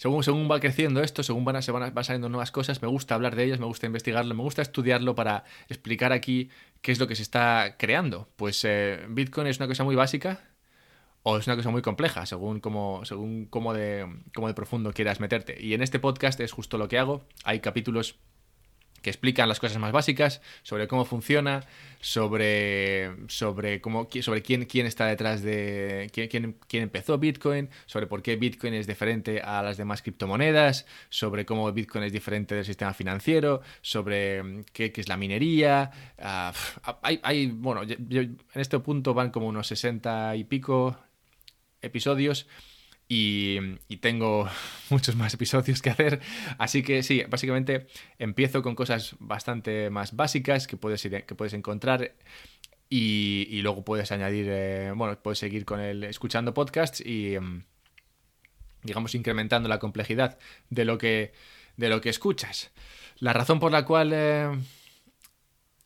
según, 0.00 0.24
según 0.24 0.50
va 0.50 0.60
creciendo 0.60 1.02
esto, 1.02 1.22
según 1.22 1.44
van, 1.44 1.62
se 1.62 1.72
van, 1.72 1.92
saliendo 2.04 2.30
nuevas 2.30 2.50
cosas, 2.50 2.80
me 2.80 2.88
gusta 2.88 3.14
hablar 3.14 3.36
de 3.36 3.44
ellas, 3.44 3.60
me 3.60 3.66
gusta 3.66 3.84
investigarlo, 3.84 4.34
me 4.34 4.42
gusta 4.42 4.62
estudiarlo 4.62 5.14
para 5.14 5.44
explicar 5.68 6.10
aquí 6.14 6.48
qué 6.80 6.90
es 6.90 6.98
lo 6.98 7.06
que 7.06 7.14
se 7.14 7.20
está 7.22 7.76
creando. 7.78 8.26
Pues 8.36 8.64
eh, 8.64 9.04
Bitcoin 9.10 9.46
es 9.46 9.58
una 9.58 9.68
cosa 9.68 9.84
muy 9.84 9.96
básica, 9.96 10.40
o 11.22 11.36
es 11.36 11.46
una 11.46 11.56
cosa 11.56 11.68
muy 11.68 11.82
compleja, 11.82 12.24
según 12.24 12.60
cómo, 12.60 13.04
según 13.04 13.44
cómo 13.44 13.74
de, 13.74 14.06
cómo 14.34 14.48
de 14.48 14.54
profundo 14.54 14.94
quieras 14.94 15.20
meterte. 15.20 15.62
Y 15.62 15.74
en 15.74 15.82
este 15.82 15.98
podcast 15.98 16.40
es 16.40 16.50
justo 16.50 16.78
lo 16.78 16.88
que 16.88 16.98
hago. 16.98 17.26
Hay 17.44 17.60
capítulos 17.60 18.18
que 19.02 19.10
explican 19.10 19.48
las 19.48 19.60
cosas 19.60 19.78
más 19.78 19.92
básicas 19.92 20.40
sobre 20.62 20.88
cómo 20.88 21.04
funciona, 21.04 21.64
sobre, 22.00 23.10
sobre, 23.28 23.80
cómo, 23.80 24.08
sobre 24.20 24.42
quién, 24.42 24.64
quién 24.64 24.86
está 24.86 25.06
detrás 25.06 25.42
de. 25.42 26.10
Quién, 26.12 26.56
quién, 26.66 26.82
empezó 26.82 27.18
Bitcoin, 27.18 27.68
sobre 27.86 28.06
por 28.06 28.22
qué 28.22 28.36
Bitcoin 28.36 28.74
es 28.74 28.86
diferente 28.86 29.40
a 29.40 29.62
las 29.62 29.76
demás 29.76 30.02
criptomonedas, 30.02 30.86
sobre 31.08 31.44
cómo 31.46 31.70
Bitcoin 31.72 32.04
es 32.04 32.12
diferente 32.12 32.54
del 32.54 32.64
sistema 32.64 32.94
financiero, 32.94 33.62
sobre 33.82 34.42
mm, 34.42 34.64
qué, 34.72 34.92
es 34.94 35.08
la 35.08 35.16
minería. 35.16 35.90
Ah, 36.18 36.52
hay, 37.02 37.20
hay, 37.22 37.46
bueno, 37.46 37.82
en 37.82 38.38
este 38.54 38.78
punto 38.80 39.14
van 39.14 39.30
como 39.30 39.46
unos 39.48 39.66
60 39.66 40.36
y 40.36 40.44
pico 40.44 40.96
episodios 41.82 42.46
y, 43.12 43.96
tengo 43.96 44.48
muchos 44.90 45.16
más 45.16 45.34
episodios 45.34 45.82
que 45.82 45.90
hacer. 45.90 46.20
Así 46.58 46.84
que 46.84 47.02
sí, 47.02 47.24
básicamente 47.28 47.88
empiezo 48.18 48.62
con 48.62 48.76
cosas 48.76 49.16
bastante 49.18 49.90
más 49.90 50.14
básicas 50.14 50.68
que 50.68 50.76
puedes, 50.76 51.04
ir, 51.04 51.24
que 51.24 51.34
puedes 51.34 51.52
encontrar 51.52 52.14
y, 52.88 53.60
luego 53.62 53.84
puedes 53.84 54.12
añadir, 54.12 54.46
eh, 54.48 54.92
bueno, 54.94 55.18
puedes 55.20 55.40
seguir 55.40 55.64
con 55.64 55.80
el 55.80 56.04
escuchando 56.04 56.54
podcasts 56.54 57.04
y, 57.04 57.34
em, 57.34 57.64
digamos, 58.84 59.14
incrementando 59.16 59.68
la 59.68 59.80
complejidad 59.80 60.38
de 60.70 60.84
lo 60.84 60.96
que, 60.96 61.32
de 61.76 61.88
lo 61.88 62.00
que 62.00 62.10
escuchas. 62.10 62.70
La 63.18 63.32
razón 63.32 63.58
por 63.58 63.72
la 63.72 63.84
cual... 63.84 64.12
Eh, 64.14 64.50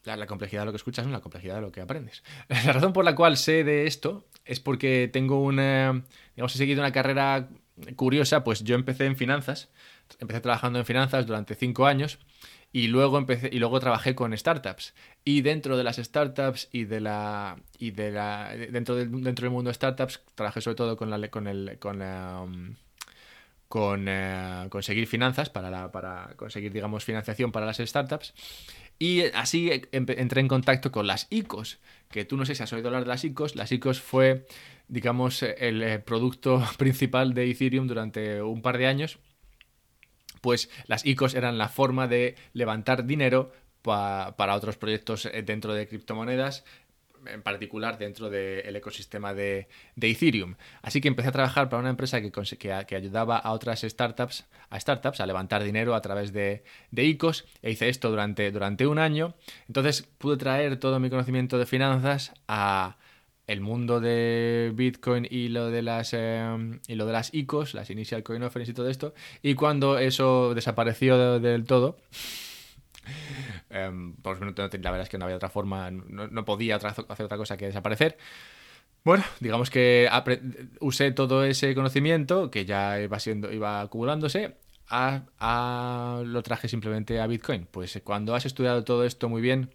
la, 0.04 0.26
complejidad 0.26 0.62
de 0.62 0.66
lo 0.66 0.72
que 0.72 0.76
escuchas 0.76 1.06
es 1.06 1.10
la 1.10 1.20
complejidad 1.22 1.54
de 1.54 1.60
lo 1.62 1.72
que 1.72 1.80
aprendes. 1.80 2.22
La 2.50 2.74
razón 2.74 2.92
por 2.92 3.06
la 3.06 3.14
cual 3.14 3.38
sé 3.38 3.64
de 3.64 3.86
esto 3.86 4.26
es 4.44 4.60
porque 4.60 5.08
tengo 5.12 5.40
una, 5.40 6.04
digamos, 6.36 6.54
he 6.54 6.58
seguido 6.58 6.80
una 6.80 6.92
carrera 6.92 7.48
curiosa, 7.96 8.44
pues 8.44 8.64
yo 8.64 8.74
empecé 8.74 9.06
en 9.06 9.16
finanzas, 9.16 9.68
empecé 10.20 10.40
trabajando 10.40 10.78
en 10.78 10.84
finanzas 10.84 11.26
durante 11.26 11.54
cinco 11.54 11.86
años 11.86 12.18
y 12.72 12.88
luego 12.88 13.18
empecé 13.18 13.48
y 13.52 13.58
luego 13.58 13.80
trabajé 13.80 14.14
con 14.14 14.36
startups. 14.36 14.94
Y 15.24 15.42
dentro 15.42 15.76
de 15.76 15.84
las 15.84 15.96
startups 15.96 16.68
y 16.72 16.84
de 16.84 17.00
la 17.00 17.56
y 17.78 17.92
de 17.92 18.10
la 18.10 18.52
dentro 18.70 18.96
del 18.96 19.10
dentro 19.22 19.44
del 19.44 19.52
mundo 19.52 19.68
de 19.68 19.74
startups 19.74 20.22
trabajé 20.34 20.60
sobre 20.60 20.74
todo 20.74 20.96
con 20.96 21.08
la 21.08 21.28
con 21.28 21.46
el 21.46 21.78
con 21.78 22.02
eh, 24.08 24.66
conseguir 24.70 25.06
finanzas 25.06 25.50
para 25.50 25.92
para 25.92 26.32
conseguir 26.36 26.72
digamos 26.72 27.04
financiación 27.04 27.52
para 27.52 27.64
las 27.64 27.78
startups. 27.78 28.34
Y 28.98 29.22
así 29.34 29.82
entré 29.92 30.40
en 30.40 30.48
contacto 30.48 30.92
con 30.92 31.06
las 31.06 31.26
ICOs, 31.30 31.78
que 32.14 32.24
tú 32.24 32.36
no 32.36 32.46
sé 32.46 32.54
si 32.54 32.62
has 32.62 32.72
oído 32.72 32.86
hablar 32.86 33.02
de 33.02 33.08
las 33.08 33.24
ICOs. 33.24 33.56
Las 33.56 33.72
ICOs 33.72 34.00
fue, 34.00 34.46
digamos, 34.86 35.42
el 35.42 35.82
eh, 35.82 35.98
producto 35.98 36.62
principal 36.78 37.34
de 37.34 37.50
Ethereum 37.50 37.88
durante 37.88 38.40
un 38.40 38.62
par 38.62 38.78
de 38.78 38.86
años. 38.86 39.18
Pues 40.40 40.70
las 40.86 41.04
ICOs 41.04 41.34
eran 41.34 41.58
la 41.58 41.68
forma 41.68 42.06
de 42.06 42.36
levantar 42.52 43.04
dinero 43.04 43.50
para 43.82 44.54
otros 44.54 44.76
proyectos 44.76 45.26
eh, 45.26 45.42
dentro 45.42 45.74
de 45.74 45.88
criptomonedas 45.88 46.64
en 47.26 47.42
particular 47.42 47.98
dentro 47.98 48.30
del 48.30 48.76
ecosistema 48.76 49.34
de, 49.34 49.68
Ethereum. 50.00 50.54
Así 50.82 51.00
que 51.00 51.08
empecé 51.08 51.28
a 51.28 51.32
trabajar 51.32 51.68
para 51.68 51.80
una 51.80 51.90
empresa 51.90 52.20
que, 52.20 52.30
que, 52.60 52.96
ayudaba 52.96 53.38
a 53.38 53.52
otras 53.52 53.82
startups, 53.82 54.46
a 54.70 54.80
startups 54.80 55.20
a 55.20 55.26
levantar 55.26 55.62
dinero 55.62 55.94
a 55.94 56.00
través 56.00 56.32
de, 56.32 56.64
ICOs 56.92 57.44
e 57.62 57.70
hice 57.70 57.88
esto 57.88 58.10
durante, 58.10 58.50
durante 58.50 58.86
un 58.86 58.98
año. 58.98 59.34
Entonces 59.68 60.02
pude 60.18 60.36
traer 60.36 60.78
todo 60.78 61.00
mi 61.00 61.10
conocimiento 61.10 61.58
de 61.58 61.66
finanzas 61.66 62.32
a 62.48 62.96
el 63.46 63.60
mundo 63.60 64.00
de 64.00 64.72
Bitcoin 64.74 65.26
y 65.30 65.48
lo 65.48 65.70
de 65.70 65.82
las 65.82 66.14
em, 66.14 66.80
y 66.88 66.94
lo 66.94 67.06
de 67.06 67.12
las 67.12 67.32
ICOs, 67.34 67.74
las 67.74 67.90
Initial 67.90 68.22
Coin 68.22 68.42
Offerings 68.42 68.70
y 68.70 68.74
todo 68.74 68.88
esto. 68.88 69.14
Y 69.42 69.54
cuando 69.54 69.98
eso 69.98 70.54
desapareció 70.54 71.38
del 71.38 71.64
todo, 71.64 71.96
Por 74.22 74.40
la 74.40 74.90
verdad 74.90 75.02
es 75.02 75.08
que 75.08 75.18
no 75.18 75.24
había 75.24 75.36
otra 75.36 75.50
forma, 75.50 75.90
no, 75.90 76.44
podía 76.44 76.76
hacer 76.76 77.24
otra 77.24 77.36
cosa 77.36 77.56
que 77.56 77.66
desaparecer. 77.66 78.16
Bueno, 79.04 79.24
digamos 79.40 79.70
que 79.70 80.08
usé 80.80 81.12
todo 81.12 81.44
ese 81.44 81.74
conocimiento 81.74 82.50
que 82.50 82.64
ya 82.64 83.00
iba, 83.00 83.18
siendo, 83.20 83.52
iba 83.52 83.82
acumulándose, 83.82 84.56
a, 84.88 86.22
lo 86.24 86.42
traje 86.42 86.68
simplemente 86.68 87.20
a 87.20 87.26
Bitcoin. 87.26 87.66
Pues 87.70 88.00
cuando 88.04 88.34
has 88.34 88.46
estudiado 88.46 88.84
todo 88.84 89.04
esto 89.04 89.28
muy 89.28 89.42
bien, 89.42 89.70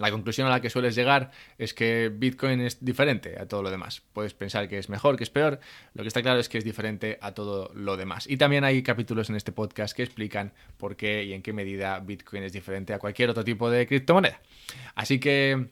la 0.00 0.10
conclusión 0.10 0.46
a 0.46 0.50
la 0.50 0.60
que 0.60 0.70
sueles 0.70 0.94
llegar 0.94 1.30
es 1.58 1.74
que 1.74 2.10
Bitcoin 2.12 2.62
es 2.62 2.82
diferente 2.82 3.38
a 3.38 3.46
todo 3.46 3.62
lo 3.62 3.70
demás. 3.70 4.02
Puedes 4.14 4.32
pensar 4.32 4.66
que 4.66 4.78
es 4.78 4.88
mejor, 4.88 5.16
que 5.16 5.24
es 5.24 5.30
peor. 5.30 5.60
Lo 5.94 6.02
que 6.02 6.08
está 6.08 6.22
claro 6.22 6.40
es 6.40 6.48
que 6.48 6.56
es 6.56 6.64
diferente 6.64 7.18
a 7.20 7.32
todo 7.32 7.70
lo 7.74 7.98
demás. 7.98 8.26
Y 8.26 8.38
también 8.38 8.64
hay 8.64 8.82
capítulos 8.82 9.28
en 9.28 9.36
este 9.36 9.52
podcast 9.52 9.94
que 9.94 10.02
explican 10.02 10.52
por 10.78 10.96
qué 10.96 11.24
y 11.24 11.34
en 11.34 11.42
qué 11.42 11.52
medida 11.52 12.00
Bitcoin 12.00 12.42
es 12.44 12.52
diferente 12.52 12.94
a 12.94 12.98
cualquier 12.98 13.28
otro 13.28 13.44
tipo 13.44 13.70
de 13.70 13.86
criptomoneda. 13.86 14.40
Así 14.94 15.20
que 15.20 15.68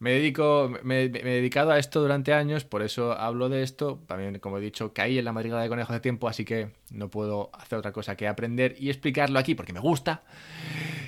me 0.00 0.10
dedico, 0.10 0.72
me, 0.82 1.04
he 1.04 1.08
dedicado 1.08 1.70
a 1.70 1.78
esto 1.78 2.00
durante 2.00 2.32
años, 2.32 2.64
por 2.64 2.82
eso 2.82 3.12
hablo 3.12 3.48
de 3.48 3.62
esto. 3.62 4.00
También, 4.08 4.40
como 4.40 4.58
he 4.58 4.60
dicho, 4.60 4.92
caí 4.92 5.18
en 5.18 5.24
la 5.24 5.32
madriguera 5.32 5.62
de 5.62 5.68
conejo 5.68 5.92
hace 5.92 6.00
tiempo, 6.00 6.28
así 6.28 6.44
que 6.44 6.70
no 6.90 7.10
puedo 7.10 7.50
hacer 7.52 7.78
otra 7.78 7.92
cosa 7.92 8.16
que 8.16 8.26
aprender 8.26 8.74
y 8.78 8.90
explicarlo 8.90 9.38
aquí 9.38 9.54
porque 9.54 9.72
me 9.72 9.80
gusta. 9.80 10.24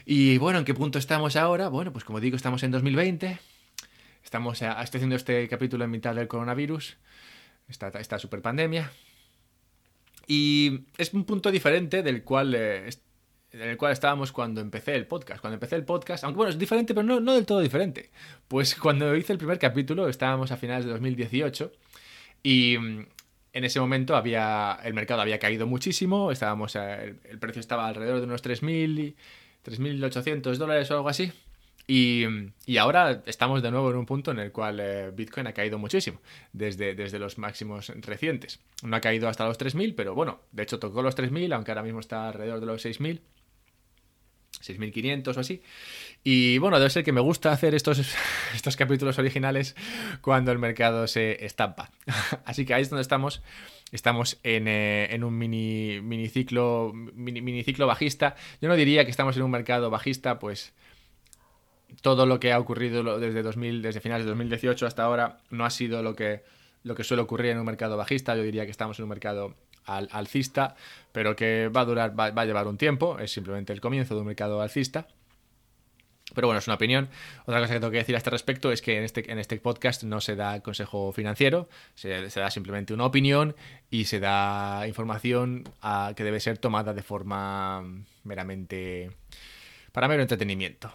Y 0.05 0.39
bueno, 0.39 0.59
¿en 0.59 0.65
qué 0.65 0.75
punto 0.75 0.99
estamos 0.99 1.37
ahora? 1.37 1.69
Bueno, 1.69 1.93
pues 1.93 2.05
como 2.05 2.21
digo, 2.21 2.37
estamos 2.37 2.63
en 2.63 2.71
2020. 2.71 3.39
Estamos, 4.25 4.63
estoy 4.63 4.99
haciendo 4.99 5.17
este 5.17 5.49
capítulo 5.49 5.85
en 5.85 5.91
mitad 5.91 6.15
del 6.15 6.29
coronavirus, 6.29 6.97
esta, 7.69 7.89
esta 7.89 8.19
super 8.19 8.43
pandemia. 8.43 8.93
Y 10.27 10.85
es 10.99 11.13
un 11.13 11.25
punto 11.25 11.51
diferente 11.51 12.03
del 12.03 12.23
cual 12.23 12.55
eh, 12.55 12.89
en 13.53 13.63
el 13.63 13.77
cual 13.77 13.93
estábamos 13.93 14.33
cuando 14.33 14.61
empecé 14.61 14.95
el 14.95 15.07
podcast. 15.07 15.41
Cuando 15.41 15.55
empecé 15.55 15.77
el 15.77 15.85
podcast, 15.85 16.25
aunque 16.25 16.37
bueno, 16.37 16.51
es 16.51 16.59
diferente, 16.59 16.95
pero 16.95 17.05
no, 17.05 17.21
no 17.21 17.35
del 17.35 17.47
todo 17.47 17.61
diferente. 17.61 18.11
Pues 18.47 18.75
cuando 18.77 19.15
hice 19.17 19.33
el 19.33 19.39
primer 19.39 19.59
capítulo, 19.59 20.09
estábamos 20.09 20.53
a 20.53 20.57
finales 20.57 20.85
de 20.85 20.93
2018 20.93 21.73
y 22.43 22.79
mm, 22.79 23.07
en 23.53 23.65
ese 23.65 23.81
momento 23.81 24.15
había 24.15 24.79
el 24.85 24.95
mercado 24.95 25.21
había 25.23 25.39
caído 25.39 25.67
muchísimo, 25.67 26.31
estábamos 26.31 26.77
el, 26.77 27.17
precio 27.41 27.61
estaba 27.61 27.89
alrededor 27.89 28.21
de 28.21 28.27
unos 28.27 28.45
3.000 28.45 29.17
3.800 29.65 30.57
dólares 30.57 30.91
o 30.91 30.95
algo 30.95 31.09
así. 31.09 31.33
Y, 31.87 32.25
y, 32.67 32.77
ahora 32.77 33.23
estamos 33.27 33.63
de 33.63 33.71
nuevo 33.73 33.91
en 33.91 33.97
un 33.97 34.07
punto 34.07 34.31
en 34.31 34.39
el 34.39 34.53
cual 34.53 34.79
eh, 34.79 35.11
Bitcoin 35.13 35.49
ha 35.49 35.53
caído 35.53 35.77
muchísimo, 35.77 36.21
desde, 36.53 36.95
desde 36.95 37.19
los 37.19 37.37
máximos 37.37 37.89
recientes. 37.97 38.61
No 38.85 38.95
ha 38.95 39.01
caído 39.01 39.29
hasta 39.29 39.45
los 39.45 39.59
3.000, 39.59 39.95
pero 39.97 40.15
bueno, 40.15 40.41
de 40.53 40.63
hecho 40.63 40.79
tocó 40.79 41.03
los 41.03 41.17
3.000, 41.17 41.53
aunque 41.53 41.73
ahora 41.73 41.83
mismo 41.83 41.99
está 41.99 42.29
alrededor 42.29 42.61
de 42.61 42.67
los 42.67 42.85
6.000. 42.85 43.21
6.500 44.63 45.37
o 45.37 45.41
así. 45.41 45.63
Y 46.23 46.59
bueno, 46.59 46.79
debe 46.79 46.91
ser 46.91 47.03
que 47.03 47.13
me 47.13 47.21
gusta 47.21 47.51
hacer 47.51 47.75
estos, 47.75 47.99
estos 48.55 48.77
capítulos 48.77 49.19
originales 49.19 49.75
cuando 50.21 50.53
el 50.53 50.59
mercado 50.59 51.07
se 51.07 51.45
estampa. 51.45 51.91
Así 52.45 52.67
que 52.67 52.75
ahí 52.75 52.83
es 52.83 52.91
donde 52.91 53.03
estamos. 53.03 53.43
Estamos 53.93 54.39
en, 54.43 54.67
eh, 54.69 55.19
un 55.23 55.37
mini, 55.37 56.01
mini, 56.03 56.29
ciclo, 56.29 56.93
mini, 56.95 57.65
ciclo 57.65 57.87
bajista. 57.87 58.37
Yo 58.61 58.69
no 58.69 58.77
diría 58.77 59.05
que 59.05 59.11
estamos 59.11 59.37
en 59.37 59.43
un 59.43 59.51
mercado 59.51 59.91
bajista, 59.91 60.39
pues 60.39 60.73
todo 62.03 62.25
lo 62.27 62.39
que 62.39 62.53
ha 62.53 62.59
ocurrido 62.59 63.19
desde, 63.19 63.43
2000, 63.43 63.83
desde 63.83 64.01
finales 64.01 64.25
de 64.25 64.31
2018 64.31 64.87
hasta 64.87 65.03
ahora 65.03 65.39
no 65.51 65.65
ha 65.65 65.71
sido 65.71 66.03
lo 66.03 66.15
que, 66.15 66.45
lo 66.85 66.95
que 66.95 67.03
suele 67.03 67.23
ocurrir 67.23 67.51
en 67.51 67.59
un 67.59 67.67
mercado 67.67 67.97
bajista. 67.97 68.37
Yo 68.37 68.43
diría 68.43 68.65
que 68.65 68.71
estamos 68.71 68.99
en 68.99 69.05
un 69.05 69.09
mercado 69.09 69.55
alcista, 69.85 70.77
pero 71.13 71.35
que 71.35 71.69
va 71.69 71.81
a 71.81 71.85
durar, 71.85 72.19
va, 72.19 72.27
a 72.27 72.45
llevar 72.45 72.69
un 72.69 72.77
tiempo, 72.77 73.19
es 73.19 73.33
simplemente 73.33 73.73
el 73.73 73.81
comienzo 73.81 74.15
de 74.15 74.21
un 74.21 74.27
mercado 74.29 74.61
alcista. 74.61 75.09
Pero 76.35 76.47
bueno, 76.49 76.59
es 76.59 76.67
una 76.67 76.75
opinión. 76.75 77.09
Otra 77.47 77.61
cosa 77.61 77.75
que 77.75 77.81
tengo 77.81 77.91
que 77.91 77.99
decir 77.99 78.15
a 78.15 78.19
este 78.19 78.31
respecto 78.31 78.73
es 78.73 78.83
que 78.83 78.99
en 78.99 79.05
este, 79.05 79.31
en 79.31 79.39
este 79.39 79.59
podcast 79.59 80.03
no 80.05 80.21
se 80.21 80.37
da 80.37 80.61
consejo 80.61 81.13
financiero, 81.13 81.69
se, 81.95 82.29
da 82.29 82.51
simplemente 82.51 82.95
una 82.95 83.05
opinión 83.05 83.57
y 83.91 84.05
se 84.05 84.21
da 84.21 84.87
información 84.87 85.65
a, 85.83 86.13
que 86.17 86.25
debe 86.25 86.41
ser 86.41 86.59
tomada 86.59 86.95
de 86.95 87.03
forma 87.03 87.83
meramente 88.25 89.11
para 89.93 90.09
mero 90.09 90.23
entretenimiento. 90.23 90.93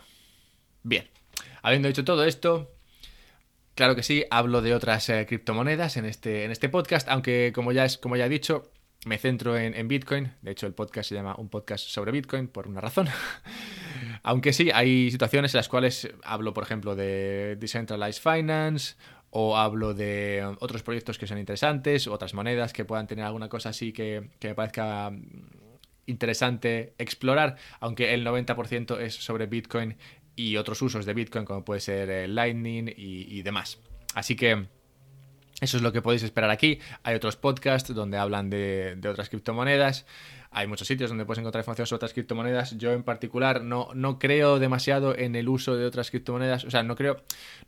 Bien, 0.83 1.09
habiendo 1.61 1.87
dicho 1.87 2.05
todo 2.05 2.25
esto, 2.25 2.71
claro 3.73 3.95
que 3.95 4.03
sí, 4.03 4.25
hablo 4.29 4.61
de 4.61 4.73
otras 4.73 5.09
eh, 5.09 5.25
criptomonedas 5.27 5.97
en 5.97 6.05
este, 6.05 6.45
en 6.45 6.51
este 6.51 6.69
podcast, 6.69 7.09
aunque 7.09 7.51
como 7.53 7.71
ya, 7.71 7.85
es, 7.85 7.97
como 7.97 8.15
ya 8.15 8.27
he 8.27 8.29
dicho, 8.29 8.71
me 9.05 9.17
centro 9.17 9.57
en, 9.57 9.87
Bitcoin. 9.87 10.33
De 10.41 10.51
hecho, 10.51 10.65
el 10.67 10.73
podcast 10.73 11.09
se 11.09 11.15
llama 11.15 11.35
Un 11.37 11.49
podcast 11.49 11.87
sobre 11.87 12.11
Bitcoin 12.11 12.47
por 12.47 12.67
una 12.67 12.81
razón. 12.81 13.07
Aunque 14.27 14.53
sí, 14.53 14.71
hay 14.73 15.11
situaciones 15.11 15.53
en 15.53 15.59
las 15.59 15.69
cuales 15.69 16.09
hablo, 16.23 16.51
por 16.51 16.63
ejemplo, 16.63 16.95
de 16.95 17.57
Decentralized 17.59 18.23
Finance 18.23 18.95
o 19.29 19.55
hablo 19.55 19.93
de 19.93 20.43
otros 20.61 20.81
proyectos 20.81 21.19
que 21.19 21.27
son 21.27 21.37
interesantes, 21.37 22.07
otras 22.07 22.33
monedas 22.33 22.73
que 22.73 22.85
puedan 22.85 23.05
tener 23.05 23.23
alguna 23.23 23.49
cosa 23.49 23.69
así 23.69 23.93
que, 23.93 24.31
me 24.41 24.55
parezca 24.55 25.11
interesante 26.07 26.95
explorar, 26.97 27.57
aunque 27.79 28.15
el 28.15 28.25
90% 28.25 28.99
es 28.99 29.13
sobre 29.13 29.45
Bitcoin 29.45 29.95
y 30.35 30.57
otros 30.57 30.81
usos 30.81 31.05
de 31.05 31.13
Bitcoin 31.13 31.45
como 31.45 31.63
puede 31.63 31.81
ser 31.81 32.27
Lightning 32.27 32.91
y 32.97 33.43
demás. 33.43 33.77
Así 34.15 34.35
que 34.35 34.65
eso 35.61 35.77
es 35.77 35.83
lo 35.83 35.93
que 35.93 36.01
podéis 36.01 36.23
esperar 36.23 36.49
aquí. 36.49 36.79
Hay 37.03 37.15
otros 37.15 37.37
podcasts 37.37 37.93
donde 37.93 38.17
hablan 38.17 38.49
de, 38.49 38.99
otras 39.09 39.29
criptomonedas. 39.29 40.05
Hay 40.55 40.67
muchos 40.67 40.87
sitios 40.87 41.09
donde 41.09 41.25
puedes 41.25 41.39
encontrar 41.39 41.59
información 41.59 41.85
sobre 41.85 41.97
otras 41.97 42.13
criptomonedas. 42.13 42.77
Yo 42.77 42.93
en 42.93 43.03
particular 43.03 43.61
no, 43.61 43.89
no 43.93 44.19
creo 44.19 44.57
demasiado 44.57 45.13
en 45.13 45.35
el 45.35 45.49
uso 45.49 45.75
de 45.75 45.85
otras 45.85 46.11
criptomonedas. 46.11 46.63
O 46.63 46.71
sea, 46.71 46.81
no 46.81 46.95
creo. 46.95 47.17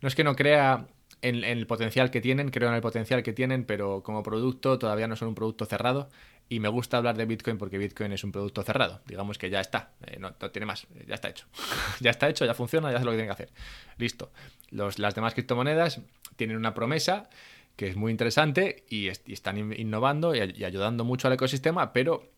No 0.00 0.08
es 0.08 0.14
que 0.14 0.24
no 0.24 0.34
crea 0.34 0.86
en, 1.20 1.44
el 1.44 1.66
potencial 1.66 2.10
que 2.10 2.22
tienen, 2.22 2.50
creo 2.50 2.70
en 2.70 2.74
el 2.74 2.80
potencial 2.80 3.22
que 3.22 3.34
tienen, 3.34 3.64
pero 3.64 4.02
como 4.02 4.22
producto 4.22 4.78
todavía 4.78 5.06
no 5.06 5.16
son 5.16 5.28
un 5.28 5.34
producto 5.34 5.66
cerrado. 5.66 6.08
Y 6.48 6.60
me 6.60 6.68
gusta 6.68 6.96
hablar 6.96 7.18
de 7.18 7.26
Bitcoin 7.26 7.58
porque 7.58 7.76
Bitcoin 7.76 8.12
es 8.12 8.24
un 8.24 8.32
producto 8.32 8.62
cerrado. 8.62 9.02
Digamos 9.04 9.36
que 9.36 9.50
ya 9.50 9.60
está, 9.60 9.90
eh, 10.06 10.18
no, 10.18 10.32
tiene 10.32 10.64
más, 10.64 10.86
ya 11.06 11.14
está 11.14 11.28
hecho. 11.28 11.44
ya 12.00 12.10
está 12.10 12.26
hecho, 12.26 12.46
ya 12.46 12.54
funciona, 12.54 12.90
ya 12.90 12.96
hace 12.96 13.04
lo 13.04 13.10
que 13.10 13.18
tiene 13.18 13.28
que 13.28 13.34
hacer. 13.34 13.50
Listo. 13.98 14.32
Los, 14.70 14.98
las 14.98 15.14
demás 15.14 15.34
criptomonedas 15.34 16.00
tienen 16.36 16.56
una 16.56 16.72
promesa 16.72 17.28
que 17.76 17.86
es 17.86 17.96
muy 17.96 18.10
interesante 18.10 18.84
y, 18.88 19.06
están 19.06 19.58
innovando 19.58 20.34
y, 20.34 20.40
ayudando 20.64 21.04
mucho 21.04 21.28
al 21.28 21.34
ecosistema, 21.34 21.92
pero 21.92 22.28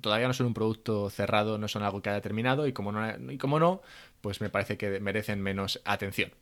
todavía 0.00 0.26
no 0.28 0.34
son 0.34 0.46
un 0.46 0.54
producto 0.54 1.10
cerrado, 1.10 1.58
no 1.58 1.68
son 1.68 1.82
algo 1.82 2.02
que 2.02 2.10
haya 2.10 2.20
terminado 2.20 2.66
y 2.66 2.72
como 2.72 2.92
no, 2.92 3.32
y 3.32 3.38
como 3.38 3.58
no 3.58 3.82
pues 4.20 4.40
me 4.40 4.50
parece 4.50 4.76
que 4.76 5.00
merecen 5.00 5.40
menos 5.40 5.80
atención. 5.84 6.32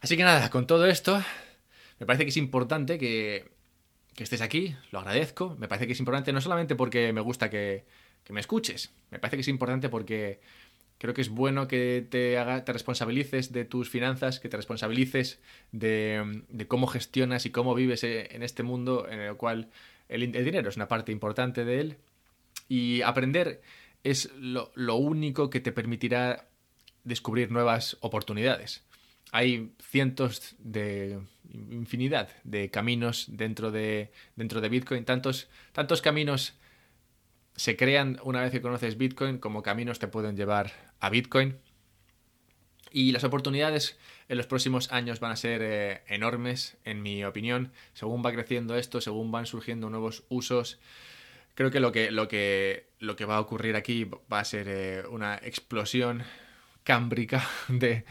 Así 0.00 0.16
que 0.16 0.22
nada, 0.22 0.50
con 0.50 0.66
todo 0.66 0.86
esto, 0.86 1.22
me 1.98 2.06
parece 2.06 2.24
que 2.24 2.30
es 2.30 2.36
importante 2.36 2.98
que, 2.98 3.50
estés 4.18 4.42
aquí, 4.42 4.76
lo 4.90 4.98
agradezco, 4.98 5.56
me 5.58 5.66
parece 5.66 5.86
que 5.86 5.94
es 5.94 5.98
importante 5.98 6.32
no 6.32 6.40
solamente 6.40 6.74
porque 6.74 7.12
me 7.12 7.22
gusta 7.22 7.48
que, 7.48 7.84
que 8.22 8.32
me 8.32 8.40
escuches, 8.40 8.92
me 9.10 9.18
parece 9.18 9.38
que 9.38 9.40
es 9.40 9.48
importante 9.48 9.88
porque 9.88 10.40
creo 10.98 11.14
que 11.14 11.20
es 11.20 11.28
bueno 11.28 11.68
que 11.68 12.06
te, 12.08 12.38
haga, 12.38 12.64
te 12.64 12.72
responsabilices 12.72 13.52
de 13.52 13.64
tus 13.64 13.90
finanzas, 13.90 14.40
que 14.40 14.48
te 14.48 14.56
responsabilices 14.56 15.40
de, 15.72 16.44
cómo 16.68 16.86
gestionas 16.86 17.46
y 17.46 17.50
cómo 17.50 17.74
vives 17.74 18.04
eh, 18.04 18.28
en 18.30 18.42
este 18.42 18.62
mundo 18.62 19.08
en 19.08 19.20
el 19.20 19.36
cual 19.36 19.70
el, 20.08 20.32
dinero 20.32 20.68
es 20.68 20.76
una 20.76 20.88
parte 20.88 21.12
importante 21.12 21.64
de 21.64 21.80
él. 21.80 21.96
Y 22.68 23.02
aprender 23.02 23.62
es 24.02 24.30
lo, 24.36 24.96
único 24.96 25.50
que 25.50 25.60
te 25.60 25.72
permitirá 25.72 26.48
descubrir 27.04 27.50
nuevas 27.50 27.96
oportunidades. 28.00 28.84
Hay 29.32 29.72
cientos 29.80 30.54
de 30.58 31.18
infinidad 31.50 32.28
de 32.44 32.70
caminos 32.70 33.26
dentro 33.28 33.70
de, 33.70 34.12
dentro 34.36 34.60
de 34.60 34.68
Bitcoin, 34.68 35.04
tantos, 35.04 35.48
tantos 35.72 36.02
caminos 36.02 36.54
se 37.56 37.76
crean 37.76 38.18
una 38.24 38.40
vez 38.40 38.50
que 38.50 38.60
conoces 38.60 38.96
Bitcoin, 38.96 39.38
como 39.38 39.62
caminos 39.62 39.98
te 39.98 40.08
pueden 40.08 40.36
llevar 40.36 40.72
a 41.00 41.10
Bitcoin. 41.10 41.56
Y 42.96 43.10
las 43.10 43.24
oportunidades 43.24 43.98
en 44.28 44.36
los 44.36 44.46
próximos 44.46 44.92
años 44.92 45.18
van 45.18 45.32
a 45.32 45.36
ser 45.36 45.62
eh, 45.64 46.02
enormes, 46.06 46.76
en 46.84 47.02
mi 47.02 47.24
opinión. 47.24 47.72
Según 47.92 48.24
va 48.24 48.30
creciendo 48.30 48.76
esto, 48.76 49.00
según 49.00 49.32
van 49.32 49.46
surgiendo 49.46 49.90
nuevos 49.90 50.22
usos, 50.28 50.78
creo 51.56 51.72
que 51.72 51.80
lo 51.80 51.90
que, 51.90 52.12
lo 52.12 52.28
que, 52.28 52.86
lo 53.00 53.16
que 53.16 53.24
va 53.24 53.38
a 53.38 53.40
ocurrir 53.40 53.74
aquí 53.74 54.08
va 54.32 54.38
a 54.38 54.44
ser 54.44 54.68
eh, 54.68 55.02
una 55.10 55.34
explosión 55.42 56.22
cámbrica 56.84 57.44
de, 57.68 58.04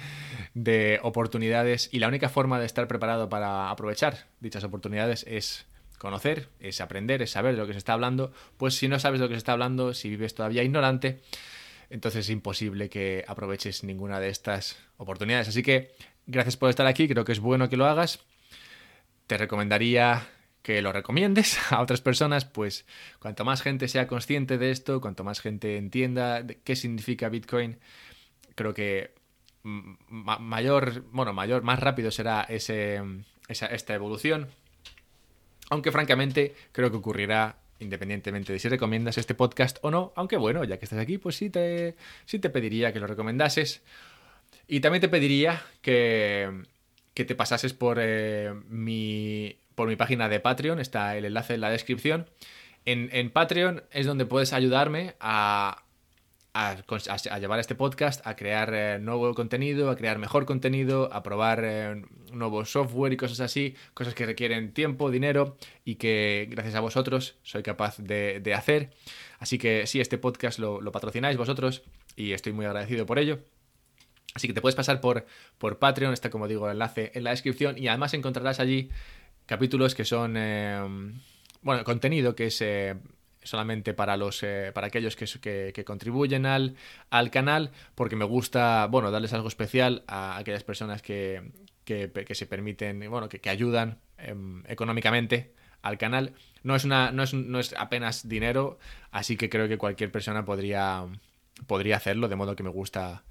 de 0.54 1.00
oportunidades. 1.02 1.88
Y 1.94 2.00
la 2.00 2.10
única 2.10 2.28
forma 2.28 2.60
de 2.60 2.66
estar 2.66 2.86
preparado 2.90 3.30
para 3.30 3.70
aprovechar 3.70 4.28
dichas 4.42 4.66
oportunidades 4.66 5.24
es 5.30 5.66
conocer, 5.98 6.50
es 6.60 6.82
aprender, 6.82 7.22
es 7.22 7.32
saber 7.32 7.54
de 7.54 7.62
lo 7.62 7.68
que 7.68 7.72
se 7.72 7.80
está 7.80 7.94
hablando, 7.94 8.34
pues 8.58 8.76
si 8.76 8.90
no 8.90 9.00
sabes 9.00 9.22
de 9.22 9.28
lo 9.28 9.30
que 9.30 9.36
se 9.36 9.38
está 9.38 9.54
hablando, 9.54 9.94
si 9.94 10.10
vives 10.10 10.36
todavía 10.36 10.62
ignorante, 10.62 11.22
entonces 11.90 12.26
es 12.26 12.30
imposible 12.30 12.90
que 12.90 13.24
aproveches 13.28 13.84
ninguna 13.84 14.20
de 14.20 14.30
estas 14.30 14.78
oportunidades. 14.98 15.48
Así 15.48 15.64
que 15.64 15.92
gracias 16.28 16.58
por 16.58 16.70
estar 16.70 16.88
aquí, 16.88 17.08
creo 17.08 17.26
que 17.26 17.32
es 17.32 17.40
bueno 17.40 17.70
que 17.70 17.78
lo 17.78 17.86
hagas. 17.86 18.24
Te 19.28 19.38
recomendaría 19.38 20.28
que 20.64 20.82
lo 20.82 20.92
recomiendes 20.92 21.60
a 21.72 21.82
otras 21.82 22.02
personas, 22.02 22.46
pues 22.46 22.86
cuanto 23.20 23.46
más 23.46 23.62
gente 23.62 23.88
sea 23.88 24.08
consciente 24.08 24.58
de 24.58 24.72
esto, 24.72 25.02
cuanto 25.02 25.24
más 25.24 25.42
gente 25.42 25.78
entienda 25.78 26.46
qué 26.64 26.76
significa 26.76 27.30
Bitcoin, 27.30 27.78
creo 28.56 28.74
que 28.74 29.14
mayor, 29.64 31.04
bueno, 31.12 31.34
mayor, 31.34 31.64
más 31.64 31.80
rápido 31.80 32.12
será 32.12 32.42
ese, 32.44 33.02
esta 33.48 33.94
evolución. 33.94 34.50
Aunque 35.70 35.92
francamente 35.92 36.56
creo 36.72 36.92
que 36.92 36.98
ocurrirá 36.98 37.58
independientemente 37.84 38.54
de 38.54 38.60
si 38.60 38.70
recomiendas 38.70 39.18
este 39.18 39.36
podcast 39.36 39.78
o 39.82 39.92
no, 39.92 40.14
aunque 40.16 40.38
bueno, 40.38 40.64
ya 40.64 40.78
que 40.78 40.86
estás 40.86 41.00
aquí, 41.00 41.18
pues 41.18 41.36
sí 41.36 41.50
te, 41.50 41.96
sí 42.26 42.40
te 42.40 42.50
pediría 42.50 42.92
que 42.94 43.00
lo 43.00 43.08
recomendases. 43.08 43.82
Y 44.68 44.80
también 44.80 45.02
te 45.02 45.10
pediría 45.10 45.62
que, 45.82 46.64
que 47.14 47.26
te 47.26 47.36
pasases 47.36 47.74
por, 47.74 47.98
eh, 48.02 48.54
mi, 48.70 49.58
por 49.76 49.88
mi 49.88 49.96
página 49.96 50.30
de 50.30 50.40
Patreon, 50.40 50.80
está 50.80 51.18
el 51.18 51.26
enlace 51.26 51.56
en 51.56 51.62
la 51.62 51.70
descripción. 51.70 52.30
En, 52.86 53.10
en 53.14 53.30
Patreon 53.30 53.84
es 53.92 54.06
donde 54.06 54.26
puedes 54.26 54.54
ayudarme 54.54 55.16
a, 55.20 55.83
a, 56.54 57.40
llevar 57.40 57.60
este 57.60 57.74
podcast, 57.74 58.26
a 58.28 58.36
crear 58.36 58.74
eh, 58.74 59.00
nuevo 59.00 59.34
contenido, 59.34 59.90
a 59.90 59.96
crear 59.96 60.20
mejor 60.20 60.46
contenido, 60.46 61.12
a 61.12 61.24
probar 61.24 61.62
eh, 61.64 62.06
nuevo 62.32 62.64
software 62.66 63.12
y 63.14 63.18
cosas 63.18 63.40
así, 63.40 63.76
cosas 63.96 64.14
que 64.14 64.26
requieren 64.26 64.72
tiempo, 64.74 65.10
dinero 65.10 65.58
y 65.84 65.96
que 65.96 66.48
gracias 66.52 66.76
a 66.76 66.80
vosotros 66.80 67.38
soy 67.42 67.64
capaz 67.64 67.98
de, 67.98 68.54
hacer. 68.56 68.92
Así 69.40 69.58
que 69.58 69.88
sí, 69.88 70.00
este 70.00 70.20
podcast 70.20 70.60
lo, 70.60 70.80
patrocináis 70.92 71.38
vosotros 71.38 71.82
y 72.16 72.34
estoy 72.34 72.54
muy 72.54 72.66
agradecido 72.66 73.08
por 73.08 73.18
ello. 73.18 73.40
Así 74.36 74.48
que 74.48 74.54
te 74.54 74.62
puedes 74.62 74.76
pasar 74.76 75.02
por, 75.02 75.26
por 75.58 75.80
Patreon, 75.80 76.14
está 76.14 76.30
como 76.30 76.48
digo 76.48 76.68
el 76.68 76.74
enlace 76.74 77.12
en 77.16 77.24
la 77.24 77.32
descripción 77.32 77.78
y 77.78 77.88
además 77.88 78.14
encontrarás 78.14 78.60
allí 78.60 78.90
capítulos 79.48 79.96
que 79.96 80.06
son, 80.06 80.36
eh, 80.38 80.80
bueno, 81.62 81.84
contenido 81.84 82.36
que 82.36 82.48
es 82.48 82.64
solamente 83.44 83.94
para 83.94 84.18
los 84.18 84.44
eh, 84.44 84.72
para 84.74 84.88
aquellos 84.88 85.16
que, 85.16 85.72
que, 85.74 85.86
contribuyen 85.86 86.46
al, 86.46 86.76
al, 87.10 87.32
canal 87.32 87.72
porque 87.96 88.16
me 88.16 88.26
gusta 88.26 88.88
bueno 88.88 89.12
darles 89.12 89.34
algo 89.34 89.48
especial 89.48 90.04
a 90.08 90.38
aquellas 90.38 90.64
personas 90.64 91.02
que, 91.02 91.52
que 91.84 92.36
se 92.36 92.46
permiten 92.46 93.10
bueno 93.10 93.30
que, 93.30 93.50
ayudan 93.50 94.00
em, 94.18 94.64
económicamente 94.68 95.54
al 95.82 95.98
canal. 95.98 96.34
No 96.64 96.76
es 96.76 96.86
una 96.86 97.12
no 97.12 97.24
es, 97.24 97.34
no 97.34 97.60
es 97.60 97.76
apenas 97.78 98.28
dinero 98.28 98.80
así 99.12 99.38
que 99.38 99.50
creo 99.50 99.68
que 99.68 99.78
cualquier 99.78 100.12
persona 100.12 100.46
podría 100.46 101.06
podría 101.68 101.98
hacerlo 101.98 102.28
de 102.28 102.36
modo 102.36 102.56
que 102.56 102.64
me 102.64 102.70
gusta 102.70 103.24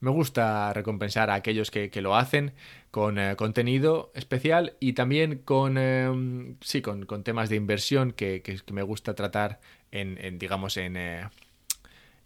me 0.00 0.10
gusta 0.10 0.72
recompensar 0.72 1.30
a 1.30 1.34
aquellos 1.34 1.70
que, 1.70 1.90
lo 2.00 2.16
hacen 2.16 2.52
con 2.90 3.18
eh, 3.18 3.36
contenido 3.36 4.12
especial 4.14 4.76
y 4.80 4.92
también 4.92 5.38
con, 5.38 5.78
em, 5.78 6.56
sí, 6.60 6.82
con, 6.82 7.06
temas 7.24 7.48
de 7.48 7.56
inversión 7.56 8.12
que, 8.12 8.42
me 8.72 8.82
gusta 8.82 9.14
tratar 9.14 9.60
en, 9.90 10.38
digamos, 10.38 10.76
en, 10.76 10.96
eh, 10.96 11.28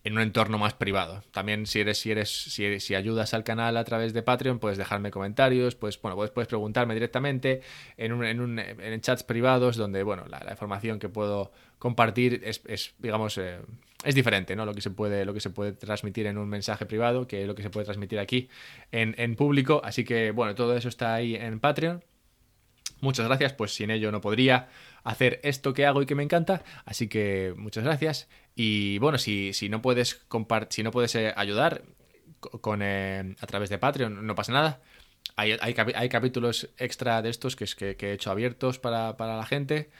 en 0.04 0.14
un 0.14 0.20
entorno 0.20 0.58
más 0.58 0.74
privado. 0.74 1.22
También 1.30 1.66
si 1.66 1.80
eres, 1.80 1.98
si 1.98 2.10
eres, 2.10 2.30
si, 2.30 2.80
si, 2.80 2.94
ayudas 2.94 3.34
al 3.34 3.44
canal 3.44 3.76
a 3.76 3.84
través 3.84 4.12
de 4.12 4.22
Patreon, 4.22 4.58
puedes 4.58 4.78
dejarme 4.78 5.10
comentarios, 5.10 5.74
pues 5.74 6.00
bueno, 6.00 6.16
puedes, 6.16 6.48
preguntarme 6.48 6.94
directamente 6.94 7.60
en, 7.96 8.12
un, 8.12 8.24
en, 8.24 8.40
un, 8.40 8.58
en 8.58 9.00
chats 9.00 9.22
privados 9.22 9.76
donde, 9.76 10.02
bueno, 10.02 10.24
la, 10.28 10.50
información 10.50 10.98
que 10.98 11.08
puedo 11.08 11.52
compartir 11.78 12.40
es, 12.44 12.62
es 12.66 12.94
digamos, 12.98 13.36
eh, 13.38 13.60
es 14.04 14.14
diferente, 14.14 14.56
¿no? 14.56 14.64
Lo 14.64 14.74
que 14.74 14.80
se 14.80 14.90
puede, 14.90 15.24
lo 15.24 15.34
que 15.34 15.40
se 15.40 15.50
puede 15.50 15.72
transmitir 15.72 16.26
en 16.26 16.38
un 16.38 16.48
mensaje 16.48 16.86
privado, 16.86 17.26
que 17.26 17.46
lo 17.46 17.54
que 17.54 17.62
se 17.62 17.70
puede 17.70 17.84
transmitir 17.84 18.18
aquí 18.18 18.48
en, 18.92 19.14
en 19.18 19.36
público. 19.36 19.82
Así 19.84 20.04
que, 20.04 20.30
bueno, 20.30 20.54
todo 20.54 20.74
eso 20.76 20.88
está 20.88 21.14
ahí 21.14 21.34
en 21.34 21.60
Patreon. 21.60 22.02
Muchas 23.00 23.26
gracias, 23.26 23.52
pues 23.54 23.74
sin 23.74 23.90
ello 23.90 24.12
no 24.12 24.20
podría 24.20 24.68
hacer 25.04 25.40
esto 25.42 25.72
que 25.72 25.86
hago 25.86 26.02
y 26.02 26.06
que 26.06 26.14
me 26.14 26.22
encanta. 26.22 26.62
Así 26.84 27.08
que 27.08 27.54
muchas 27.56 27.84
gracias. 27.84 28.28
Y 28.54 28.98
bueno, 28.98 29.18
si, 29.18 29.52
si 29.52 29.68
no 29.68 29.80
puedes 29.80 30.26
si 30.68 30.82
no 30.82 30.90
puedes 30.90 31.14
eh, 31.14 31.32
ayudar 31.36 31.82
con, 32.40 32.80
eh, 32.82 33.36
a 33.40 33.46
través 33.46 33.70
de 33.70 33.78
Patreon, 33.78 34.26
no 34.26 34.34
pasa 34.34 34.52
nada. 34.52 34.80
Hay, 35.36 35.52
hay, 35.52 36.08
capítulos 36.10 36.68
extra 36.76 37.22
de 37.22 37.30
estos 37.30 37.56
que, 37.56 37.64
es, 37.64 37.74
que, 37.74 37.96
he 37.98 38.12
hecho 38.12 38.30
abiertos 38.30 38.78
para, 38.78 39.14
la 39.16 39.46
gente. 39.46 39.90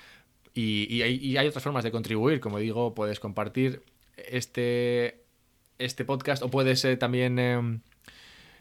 Y, 0.53 1.01
hay, 1.03 1.47
otras 1.47 1.65
formas 1.65 1.85
de 1.85 1.91
contribuir. 1.91 2.41
Como 2.41 2.59
digo, 2.59 2.95
puedes 2.95 3.21
compartir 3.21 3.83
este, 4.17 5.23
este 5.79 6.05
podcast 6.05 6.43
o 6.43 6.51
puedes 6.51 6.85
eh, 6.85 6.97
también 6.99 7.83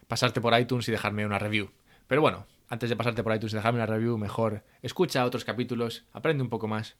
pasarte 0.08 0.40
por 0.40 0.58
iTunes 0.58 0.88
y 0.88 0.92
dejarme 0.92 1.26
una 1.26 1.40
review. 1.40 1.72
Pero 2.08 2.22
bueno, 2.22 2.46
antes 2.70 2.90
de 2.90 2.96
pasarte 2.96 3.24
por 3.24 3.36
iTunes 3.36 3.54
y 3.54 3.56
dejarme 3.56 3.80
una 3.80 3.86
review, 3.86 4.18
mejor 4.18 4.64
escucha 4.82 5.26
otros 5.26 5.44
capítulos, 5.44 6.06
aprende 6.14 6.44
un 6.44 6.50
poco 6.50 6.68
más 6.68 6.96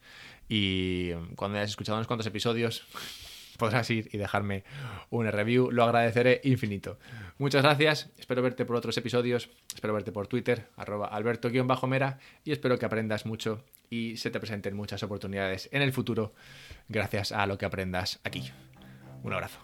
y 0.48 1.12
cuando 1.36 1.58
hayas 1.58 1.70
escuchado 1.70 1.96
unos 1.96 2.06
cuantos 2.06 2.26
episodios 2.26 2.84
podrás 3.58 3.88
ir 3.90 4.08
y 4.12 4.18
dejarme 4.18 4.64
una 5.10 5.30
review. 5.30 5.70
Lo 5.70 5.84
agradeceré 5.84 6.40
infinito. 6.44 6.98
Muchas 7.38 7.62
gracias, 7.62 8.10
espero 8.18 8.42
verte 8.42 8.64
por 8.64 8.76
otros 8.76 8.96
episodios, 8.98 9.50
espero 9.74 9.94
verte 9.94 10.12
por 10.12 10.26
Twitter, 10.26 10.66
arroba 10.76 11.06
alberto-mera 11.06 12.18
y 12.44 12.52
espero 12.52 12.78
que 12.78 12.86
aprendas 12.86 13.26
mucho 13.26 13.64
y 13.90 14.16
se 14.16 14.30
te 14.30 14.40
presenten 14.40 14.74
muchas 14.74 15.02
oportunidades 15.02 15.68
en 15.72 15.82
el 15.82 15.92
futuro 15.92 16.32
gracias 16.88 17.32
a 17.32 17.46
lo 17.46 17.58
que 17.58 17.66
aprendas 17.66 18.20
aquí. 18.24 18.50
Un 19.22 19.34
abrazo. 19.34 19.60